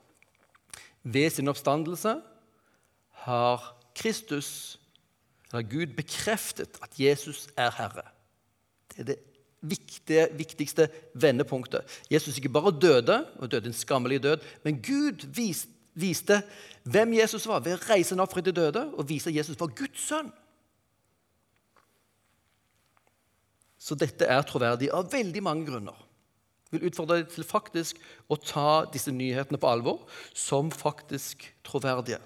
ved 1.07 1.31
sin 1.31 1.49
oppstandelse 1.49 2.17
har 3.27 3.63
Kristus, 3.97 4.81
eller 5.53 5.65
Gud, 5.71 5.95
bekreftet 5.97 6.77
at 6.83 6.99
Jesus 7.01 7.47
er 7.57 7.71
Herre. 7.79 8.05
Det 8.93 9.01
er 9.01 9.09
det 9.13 9.19
viktige, 9.61 10.27
viktigste 10.37 10.89
vendepunktet. 11.15 11.87
Jesus 12.11 12.37
ikke 12.37 12.53
bare 12.53 12.75
døde, 12.81 13.25
og 13.39 13.51
døde 13.51 13.71
en 13.71 13.73
skammelig 13.73 14.23
død, 14.23 14.45
men 14.65 14.83
Gud 14.83 15.27
viste 15.27 15.76
viste 15.97 16.41
hvem 16.85 17.17
Jesus 17.17 17.47
var 17.49 17.63
ved 17.65 17.79
å 17.79 17.85
reise 17.89 18.15
ham 18.15 18.23
opp 18.25 18.35
fra 18.35 18.45
de 18.45 18.55
døde 18.55 18.83
og 18.93 19.09
vise 19.09 19.31
at 19.31 19.39
Jesus 19.39 19.59
var 19.61 19.73
Guds 19.77 20.05
sønn. 20.09 20.29
Så 23.79 23.95
dette 23.99 24.27
er 24.27 24.47
troverdig 24.47 24.91
av 24.95 25.13
veldig 25.13 25.43
mange 25.47 25.67
grunner. 25.69 25.97
Jeg 26.67 26.81
vil 26.81 26.89
utfordre 26.91 27.21
deg 27.21 27.29
til 27.31 27.47
faktisk 27.47 28.01
å 28.27 28.39
ta 28.43 28.71
disse 28.91 29.13
nyhetene 29.15 29.61
på 29.63 29.69
alvor 29.71 30.01
som 30.35 30.73
faktisk 30.75 31.45
troverdige. 31.67 32.19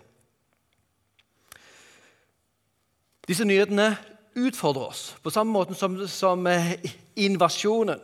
Disse 3.29 3.45
nyhetene 3.45 3.93
utfordrer 4.41 4.89
oss 4.89 5.03
på 5.23 5.33
samme 5.35 5.53
måte 5.53 5.77
som, 5.77 5.99
som 6.09 6.47
eh, 6.49 6.79
invasjonen 7.21 8.01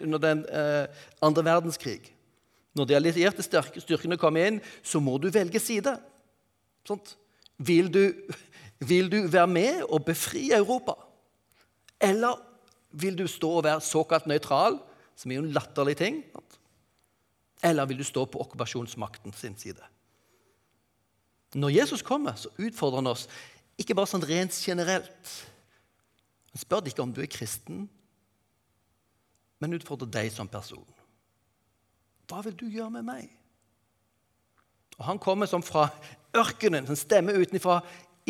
under 0.00 0.22
den 0.22 0.42
eh, 0.48 1.04
andre 1.20 1.44
verdenskrig. 1.44 2.08
Når 2.78 2.86
de 2.86 2.96
allierte 2.96 3.42
styrkene 3.42 4.18
kommer 4.20 4.46
inn, 4.46 4.60
så 4.82 5.00
må 5.02 5.16
du 5.18 5.28
velge 5.32 5.58
side. 5.62 5.96
Vil 7.58 7.90
du, 7.92 8.04
vil 8.78 9.10
du, 9.10 9.24
være 9.28 9.50
med 9.50 9.82
og 9.88 10.04
befri 10.06 10.50
Europa? 10.54 10.94
Eller 12.00 12.38
vil 12.90 13.18
du 13.18 13.26
stå 13.28 13.50
og 13.58 13.66
være 13.66 13.84
såkalt 13.84 14.28
nøytral, 14.30 14.78
som 15.18 15.30
er 15.30 15.40
jo 15.40 15.44
en 15.44 15.54
latterlig 15.54 15.96
ting? 16.00 16.22
Eller 17.62 17.88
vil 17.90 18.00
du 18.00 18.06
stå 18.06 18.24
på 18.24 18.40
okkupasjonsmakten 18.40 19.34
sin 19.36 19.58
side? 19.58 19.82
Når 21.54 21.74
Jesus 21.74 22.02
kommer, 22.06 22.38
så 22.38 22.48
utfordrer 22.58 23.02
han 23.02 23.10
oss 23.10 23.26
ikke 23.80 23.96
bare 23.98 24.10
sånn 24.12 24.24
rent 24.24 24.54
generelt. 24.54 25.34
Han 26.52 26.62
spør 26.62 26.84
deg 26.84 26.94
ikke 26.94 27.04
om 27.04 27.12
du 27.14 27.20
er 27.24 27.30
kristen, 27.30 27.84
men 29.60 29.76
utfordrer 29.76 30.10
deg 30.14 30.30
som 30.32 30.48
person. 30.48 30.86
Hva 32.30 32.44
vil 32.46 32.54
du 32.54 32.68
gjøre 32.70 32.92
med 32.94 33.06
meg? 33.08 33.28
Og 35.00 35.04
Han 35.08 35.18
kommer 35.18 35.48
som 35.50 35.62
fra 35.64 35.88
ørkenen, 36.36 36.86
som 36.86 36.98
stemmer 36.98 37.38
utenfra, 37.40 37.80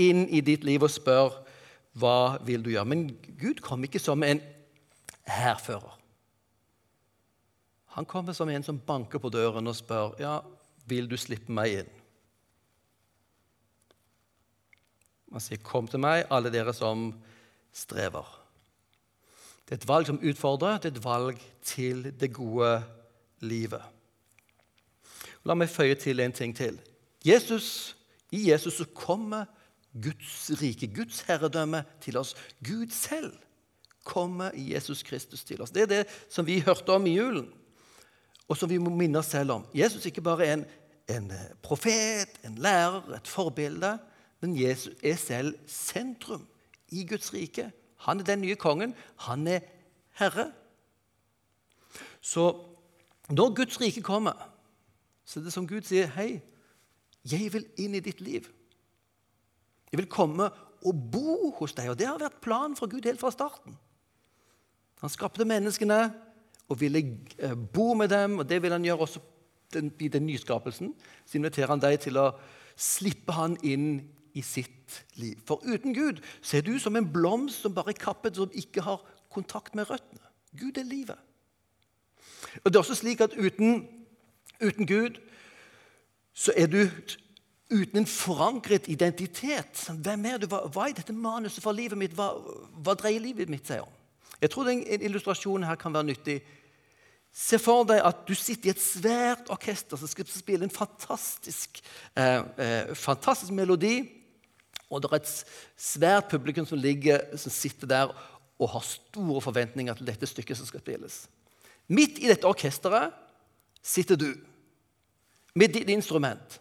inn 0.01 0.25
i 0.31 0.41
ditt 0.41 0.65
liv 0.65 0.83
og 0.87 0.93
spør 0.93 1.35
hva 2.01 2.39
vil 2.47 2.63
du 2.65 2.71
gjøre. 2.73 2.89
Men 2.89 3.09
Gud 3.41 3.61
kom 3.65 3.85
ikke 3.85 4.01
som 4.01 4.23
en 4.25 4.41
hærfører. 5.29 5.99
Han 7.99 8.07
kommer 8.07 8.33
som 8.33 8.49
en 8.49 8.65
som 8.65 8.79
banker 8.79 9.19
på 9.19 9.33
døren 9.35 9.67
og 9.67 9.77
spør 9.77 10.15
ja, 10.23 10.39
vil 10.89 11.11
du 11.11 11.17
slippe 11.19 11.53
meg 11.53 11.83
inn. 11.83 11.91
Han 15.31 15.41
sier, 15.41 15.59
'Kom 15.63 15.87
til 15.87 16.01
meg, 16.01 16.25
alle 16.31 16.51
dere 16.51 16.73
som 16.75 17.13
strever'. 17.73 18.39
Det 19.67 19.73
er 19.73 19.83
et 19.83 19.89
valg 19.89 20.07
som 20.07 20.19
utfordrer, 20.19 20.79
det 20.79 20.85
er 20.85 20.97
et 20.97 21.05
valg 21.05 21.39
til 21.63 22.03
det 22.21 22.33
gode 22.35 22.83
livet. 23.41 23.83
La 25.45 25.57
meg 25.57 25.71
føye 25.73 25.97
til 25.99 26.21
en 26.21 26.35
ting 26.37 26.53
til. 26.57 26.79
Jesus, 27.25 27.97
I 28.33 28.51
Jesus 28.51 28.81
så 28.81 28.87
kommer 28.95 29.49
Guds 29.93 30.51
rike, 30.61 30.89
Guds 30.95 31.21
herredømme, 31.29 31.85
til 32.01 32.17
oss. 32.21 32.35
Gud 32.65 32.93
selv 32.95 33.33
kommer 34.05 34.51
i 34.55 34.73
Jesus 34.75 35.03
Kristus 35.03 35.45
til 35.45 35.63
oss. 35.63 35.71
Det 35.71 35.83
er 35.83 35.91
det 35.91 36.05
som 36.29 36.47
vi 36.47 36.61
hørte 36.61 36.93
om 36.93 37.07
i 37.07 37.17
julen, 37.17 37.51
og 38.49 38.57
som 38.57 38.71
vi 38.71 38.79
må 38.79 38.93
minne 38.95 39.21
oss 39.21 39.33
selv 39.33 39.53
om. 39.57 39.67
Jesus 39.75 40.05
er 40.05 40.13
ikke 40.13 40.27
bare 40.27 40.53
en, 40.53 40.65
en 41.11 41.33
profet, 41.63 42.41
en 42.45 42.57
lærer, 42.59 43.03
et 43.17 43.29
forbilde, 43.29 43.99
men 44.41 44.57
Jesus 44.57 44.95
er 45.05 45.17
selv 45.21 45.59
sentrum 45.69 46.47
i 46.89 47.05
Guds 47.07 47.33
rike. 47.35 47.71
Han 48.07 48.21
er 48.21 48.25
den 48.25 48.41
nye 48.41 48.57
kongen. 48.57 48.95
Han 49.29 49.47
er 49.49 49.61
herre. 50.17 50.51
Så 52.21 52.70
når 53.31 53.55
Guds 53.55 53.81
rike 53.81 54.03
kommer, 54.03 54.37
så 55.25 55.41
er 55.41 55.45
det 55.45 55.53
som 55.53 55.67
Gud 55.67 55.83
sier, 55.87 56.07
'Hei, 56.07 56.43
jeg 57.25 57.53
vil 57.53 57.67
inn 57.79 57.95
i 57.95 58.01
ditt 58.01 58.21
liv.' 58.21 58.51
Jeg 59.93 59.99
vil 59.99 60.07
komme 60.07 60.51
og 60.87 61.11
bo 61.13 61.51
hos 61.59 61.73
deg. 61.73 61.91
Og 61.91 61.99
det 61.99 62.07
har 62.07 62.19
vært 62.19 62.41
planen 62.43 62.77
for 62.77 62.87
Gud 62.87 63.05
helt 63.05 63.21
fra 63.21 63.31
starten. 63.31 63.77
Han 65.01 65.11
skapte 65.11 65.45
menneskene 65.45 66.15
og 66.71 66.81
ville 66.81 67.03
eh, 67.39 67.55
bo 67.55 67.95
med 67.95 68.09
dem, 68.09 68.39
og 68.39 68.49
det 68.49 68.63
vil 68.63 68.73
han 68.73 68.85
gjøre 68.85 69.07
også 69.07 69.21
i 70.01 70.09
den 70.09 70.27
nyskapelsen. 70.27 70.95
Så 71.27 71.39
inviterer 71.39 71.73
han 71.73 71.83
deg 71.83 71.99
til 72.01 72.19
å 72.21 72.31
slippe 72.77 73.35
han 73.35 73.57
inn 73.67 74.01
i 74.35 74.43
sitt 74.47 75.01
liv. 75.19 75.41
For 75.47 75.63
uten 75.67 75.95
Gud 75.95 76.23
så 76.41 76.59
er 76.59 76.67
du 76.67 76.77
som 76.79 76.97
en 76.97 77.13
blomst 77.13 77.65
som 77.65 77.75
bare 77.75 77.95
er 77.95 77.99
kappet, 77.99 78.39
som 78.39 78.51
ikke 78.55 78.85
har 78.87 79.03
kontakt 79.31 79.75
med 79.75 79.91
røttene. 79.91 80.23
Gud 80.59 80.79
er 80.79 80.87
livet. 80.87 81.19
Og 82.65 82.71
det 82.71 82.77
er 82.77 82.83
også 82.85 82.99
slik 83.01 83.21
at 83.25 83.37
uten, 83.39 83.87
uten 84.63 84.87
Gud 84.87 85.21
så 86.35 86.55
er 86.57 86.71
du 86.71 86.85
uten 87.71 88.01
en 88.01 88.07
forankret 88.07 88.89
identitet. 88.89 89.91
Hvem 90.03 90.25
er 90.27 90.39
du? 90.39 90.47
Hva, 90.51 90.65
hva 90.73 90.89
er 90.89 90.97
dette 90.99 91.15
manuset 91.15 91.63
for 91.63 91.77
livet 91.77 91.99
mitt? 91.99 92.15
Hva, 92.19 92.33
hva 92.83 92.97
dreier 92.99 93.23
livet 93.23 93.51
mitt 93.53 93.69
seg 93.69 93.85
om? 93.85 93.93
Jeg 94.41 94.51
tror 94.55 94.71
en, 94.71 94.81
en 94.87 95.05
illustrasjon 95.05 95.67
her 95.69 95.79
kan 95.79 95.95
være 95.95 96.09
nyttig. 96.11 96.39
Se 97.31 97.61
for 97.63 97.87
deg 97.87 98.01
at 98.03 98.25
du 98.27 98.33
sitter 98.35 98.71
i 98.71 98.73
et 98.73 98.83
svært 98.83 99.51
orkester 99.55 100.01
som 100.01 100.11
skal 100.11 100.27
spille 100.27 100.67
en 100.67 100.73
fantastisk, 100.73 101.79
eh, 102.19 102.41
eh, 102.59 102.95
fantastisk 102.99 103.55
melodi. 103.55 104.01
Og 104.91 105.03
det 105.03 105.11
er 105.13 105.21
et 105.21 105.35
svært 105.79 106.31
publikum 106.33 106.67
som, 106.67 106.81
ligger, 106.81 107.23
som 107.39 107.55
sitter 107.55 107.87
der 107.87 108.15
og 108.61 108.73
har 108.73 108.83
store 108.85 109.41
forventninger 109.45 109.95
til 109.95 110.09
dette 110.11 110.27
stykket 110.27 110.59
som 110.59 110.67
skal 110.67 110.83
spilles. 110.83 111.23
Midt 111.91 112.21
i 112.23 112.29
dette 112.31 112.47
orkesteret 112.47 113.17
sitter 113.83 114.19
du 114.21 114.29
med 115.59 115.75
ditt 115.75 115.91
instrument. 115.91 116.61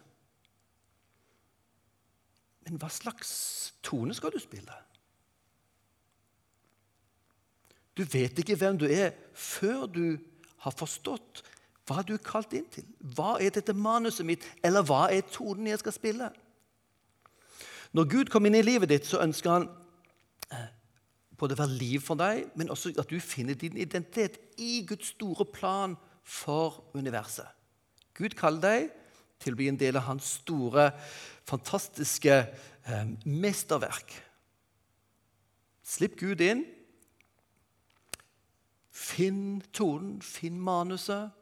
Men 2.66 2.80
hva 2.80 2.90
slags 2.90 3.30
tone 3.86 4.14
skal 4.16 4.34
du 4.34 4.40
spille? 4.42 4.74
Du 7.94 8.02
vet 8.06 8.38
ikke 8.38 8.56
hvem 8.58 8.78
du 8.80 8.86
er 8.90 9.14
før 9.36 9.86
du 9.86 10.04
har 10.64 10.74
forstått 10.76 11.42
hva 11.88 12.04
du 12.06 12.14
er 12.14 12.22
kalt 12.22 12.52
inn 12.54 12.68
til. 12.70 12.86
Hva 13.14 13.36
er 13.42 13.50
dette 13.54 13.74
manuset 13.74 14.26
mitt, 14.26 14.44
eller 14.62 14.84
hva 14.86 15.08
er 15.10 15.26
tonen 15.26 15.66
jeg 15.70 15.80
skal 15.82 15.94
spille? 15.94 16.30
Når 17.92 18.06
Gud 18.10 18.30
kom 18.30 18.46
inn 18.46 18.58
i 18.58 18.62
livet 18.62 18.92
ditt, 18.92 19.08
så 19.08 19.22
ønsker 19.24 19.50
han 19.50 19.66
både 21.40 21.56
være 21.58 21.78
liv 21.80 22.02
for 22.04 22.20
deg, 22.20 22.50
men 22.58 22.70
også 22.72 22.92
at 23.00 23.10
du 23.10 23.16
finner 23.20 23.56
din 23.56 23.78
identitet 23.80 24.38
i 24.60 24.84
Guds 24.88 25.14
store 25.14 25.46
plan 25.48 25.96
for 26.24 26.84
universet. 26.94 27.48
Gud 28.14 28.36
kaller 28.36 28.60
deg 28.60 28.90
til 29.40 29.54
å 29.54 29.60
bli 29.60 29.70
en 29.70 29.78
del 29.80 29.96
av 29.96 30.04
hans 30.10 30.34
store, 30.42 30.90
fantastiske 31.48 32.34
eh, 32.36 33.12
mesterverk. 33.24 34.12
Slipp 35.86 36.18
Gud 36.20 36.44
inn. 36.44 36.66
Finn 38.92 39.62
tonen, 39.72 40.18
finn 40.20 40.60
manuset. 40.60 41.32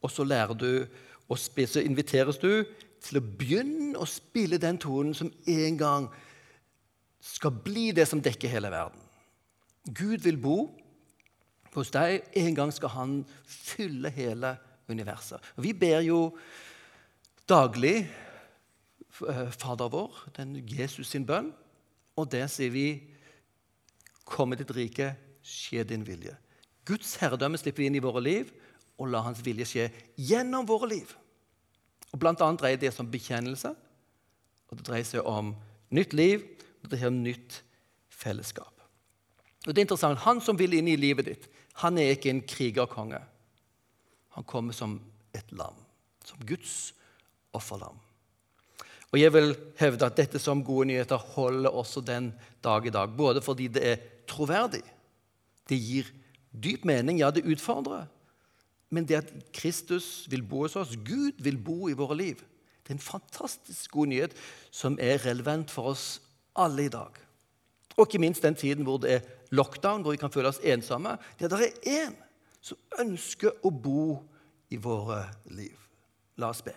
Og 0.00 0.14
så 0.14 0.24
lærer 0.24 0.54
du, 0.56 0.86
og 1.28 1.38
så 1.38 1.82
inviteres 1.82 2.38
du 2.40 2.62
til 3.00 3.18
å 3.18 3.24
begynne 3.24 3.98
å 3.98 4.06
spille 4.08 4.60
den 4.60 4.78
tonen 4.80 5.16
som 5.16 5.32
en 5.50 5.78
gang 5.80 6.08
skal 7.20 7.52
bli 7.64 7.90
det 7.92 8.06
som 8.08 8.22
dekker 8.22 8.48
hele 8.48 8.70
verden. 8.72 9.00
Gud 9.86 10.24
vil 10.24 10.38
bo 10.40 10.56
hos 11.74 11.92
deg. 11.94 12.24
En 12.36 12.56
gang 12.56 12.72
skal 12.74 12.92
han 12.94 13.14
fylle 13.46 14.10
hele 14.14 14.56
universet. 14.90 15.40
Og 15.56 15.64
vi 15.64 15.72
ber 15.76 16.00
jo 16.04 16.20
daglig 17.50 17.96
eh, 18.04 19.48
Fader 19.54 19.90
vår, 19.92 20.26
den 20.36 20.58
Jesus 20.68 21.12
sin 21.12 21.26
bønn, 21.26 21.52
og 22.16 22.30
der 22.32 22.50
sier 22.50 22.72
vi 22.74 22.88
Komme 24.30 24.54
ditt 24.54 24.70
rike, 24.70 25.08
skje 25.42 25.82
din 25.90 26.04
vilje. 26.06 26.36
Guds 26.86 27.16
herredømme 27.18 27.58
slipper 27.58 27.82
vi 27.82 27.88
inn 27.90 27.96
i 27.98 28.02
våre 28.04 28.20
liv, 28.22 28.52
og 28.94 29.08
la 29.10 29.24
Hans 29.24 29.40
vilje 29.42 29.66
skje 29.66 29.86
gjennom 30.14 30.68
våre 30.68 30.86
liv. 30.92 31.10
Og 32.12 32.20
Blant 32.22 32.38
annet 32.44 32.62
dreier 32.62 32.78
det 32.78 32.92
seg 32.94 33.02
om 33.02 33.10
bekjennelse, 33.10 33.72
og 34.70 34.78
det 34.78 34.86
dreier 34.86 35.08
seg 35.08 35.26
om 35.26 35.50
nytt 35.90 36.14
liv, 36.14 36.44
og 36.82 36.90
det 36.90 37.00
er 37.00 37.12
nytt 37.14 37.60
fellesskap. 38.10 38.74
Og 39.66 39.74
det 39.74 39.78
er 39.78 39.86
interessant, 39.88 40.18
Han 40.18 40.40
som 40.40 40.58
vil 40.58 40.74
inn 40.74 40.88
i 40.88 40.96
livet 40.96 41.26
ditt, 41.26 41.48
han 41.80 41.98
er 41.98 42.14
ikke 42.14 42.30
en 42.30 42.42
krigerkonge. 42.42 43.20
Han 44.36 44.44
kommer 44.44 44.76
som 44.76 45.00
et 45.34 45.52
lam, 45.52 45.76
som 46.24 46.38
Guds 46.46 46.92
offerlam. 47.52 47.98
Og 49.12 49.18
Jeg 49.18 49.32
vil 49.32 49.56
hevde 49.78 50.06
at 50.06 50.16
dette 50.16 50.38
som 50.38 50.64
gode 50.64 50.86
nyheter 50.86 51.16
holder 51.16 51.70
også 51.70 52.00
den 52.00 52.32
dag 52.62 52.86
i 52.86 52.90
dag. 52.90 53.08
Både 53.16 53.42
fordi 53.42 53.66
det 53.66 53.86
er 53.86 53.96
troverdig, 54.28 54.84
det 55.68 55.78
gir 55.78 56.06
dyp 56.52 56.84
mening, 56.84 57.18
ja, 57.18 57.30
det 57.30 57.44
utfordrer 57.44 58.06
men 58.90 59.06
det 59.06 59.20
at 59.22 59.30
Kristus 59.54 60.26
vil 60.30 60.42
bo 60.42 60.64
hos 60.64 60.76
oss, 60.76 60.96
Gud 61.06 61.38
vil 61.42 61.58
bo 61.62 61.88
i 61.88 61.96
våre 61.96 62.16
liv, 62.18 62.42
det 62.82 62.96
er 62.96 62.98
en 62.98 63.04
fantastisk 63.04 63.92
god 63.94 64.10
nyhet 64.10 64.34
som 64.74 64.98
er 65.00 65.22
relevant 65.22 65.70
for 65.70 65.92
oss 65.92 66.06
alle 66.56 66.86
i 66.86 66.92
dag. 66.92 67.16
Og 67.96 68.06
ikke 68.06 68.20
minst 68.22 68.42
den 68.42 68.54
tiden 68.54 68.86
hvor 68.86 69.00
det 69.02 69.14
er 69.14 69.26
lockdown, 69.50 70.02
hvor 70.02 70.14
vi 70.14 70.20
kan 70.20 70.32
føle 70.32 70.48
oss 70.48 70.60
ensomme. 70.62 71.16
Det 71.38 71.50
er 71.52 71.72
én 71.86 72.14
som 72.60 72.78
ønsker 73.00 73.64
å 73.64 73.70
bo 73.70 74.20
i 74.70 74.78
våre 74.80 75.24
liv. 75.50 75.76
La 76.38 76.52
oss 76.52 76.62
be. 76.62 76.74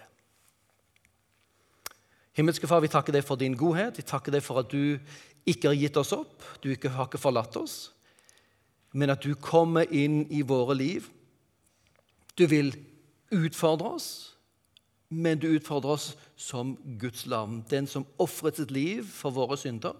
Himmelske 2.34 2.68
Far, 2.68 2.82
vi 2.82 2.90
takker 2.90 3.14
deg 3.14 3.26
for 3.26 3.38
din 3.38 3.58
godhet. 3.58 3.98
Vi 3.98 4.08
takker 4.08 4.34
deg 4.34 4.44
for 4.44 4.64
at 4.64 4.72
du 4.74 4.98
ikke 5.46 5.70
har 5.70 5.78
gitt 5.78 6.00
oss 6.00 6.14
opp, 6.16 6.42
du 6.64 6.72
ikke 6.72 6.94
har 6.96 7.10
ikke 7.10 7.20
forlatt 7.22 7.58
oss, 7.60 7.92
men 8.96 9.12
at 9.12 9.26
du 9.26 9.36
kommer 9.36 9.90
inn 9.92 10.24
i 10.32 10.40
våre 10.48 10.76
liv 10.78 11.10
du 12.38 12.46
vil 12.50 12.74
utfordre 13.34 13.94
oss, 13.98 14.33
men 15.14 15.39
du 15.39 15.47
utfordrer 15.53 15.95
oss 15.95 16.07
som 16.39 16.76
Guds 16.99 17.26
lam. 17.30 17.61
Den 17.70 17.88
som 17.88 18.07
ofret 18.22 18.59
sitt 18.59 18.74
liv 18.74 19.05
for 19.07 19.36
våre 19.36 19.57
synder. 19.59 19.95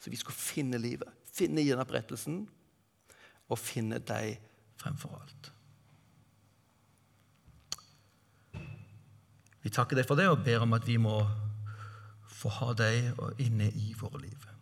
Så 0.00 0.12
vi 0.12 0.20
skal 0.20 0.36
finne 0.36 0.80
livet, 0.80 1.08
finne 1.32 1.64
gjenopprettelsen 1.64 2.42
og 3.48 3.60
finne 3.60 4.00
deg 4.04 4.38
fremfor 4.80 5.16
alt. 5.16 5.50
Vi 9.64 9.72
takker 9.72 9.96
deg 9.96 10.08
for 10.08 10.20
det 10.20 10.28
og 10.28 10.42
ber 10.44 10.66
om 10.66 10.76
at 10.76 10.84
vi 10.84 10.98
må 11.00 11.22
få 12.28 12.52
ha 12.58 12.74
deg 12.76 13.14
inne 13.40 13.70
i 13.80 13.94
våre 13.96 14.20
liv. 14.26 14.53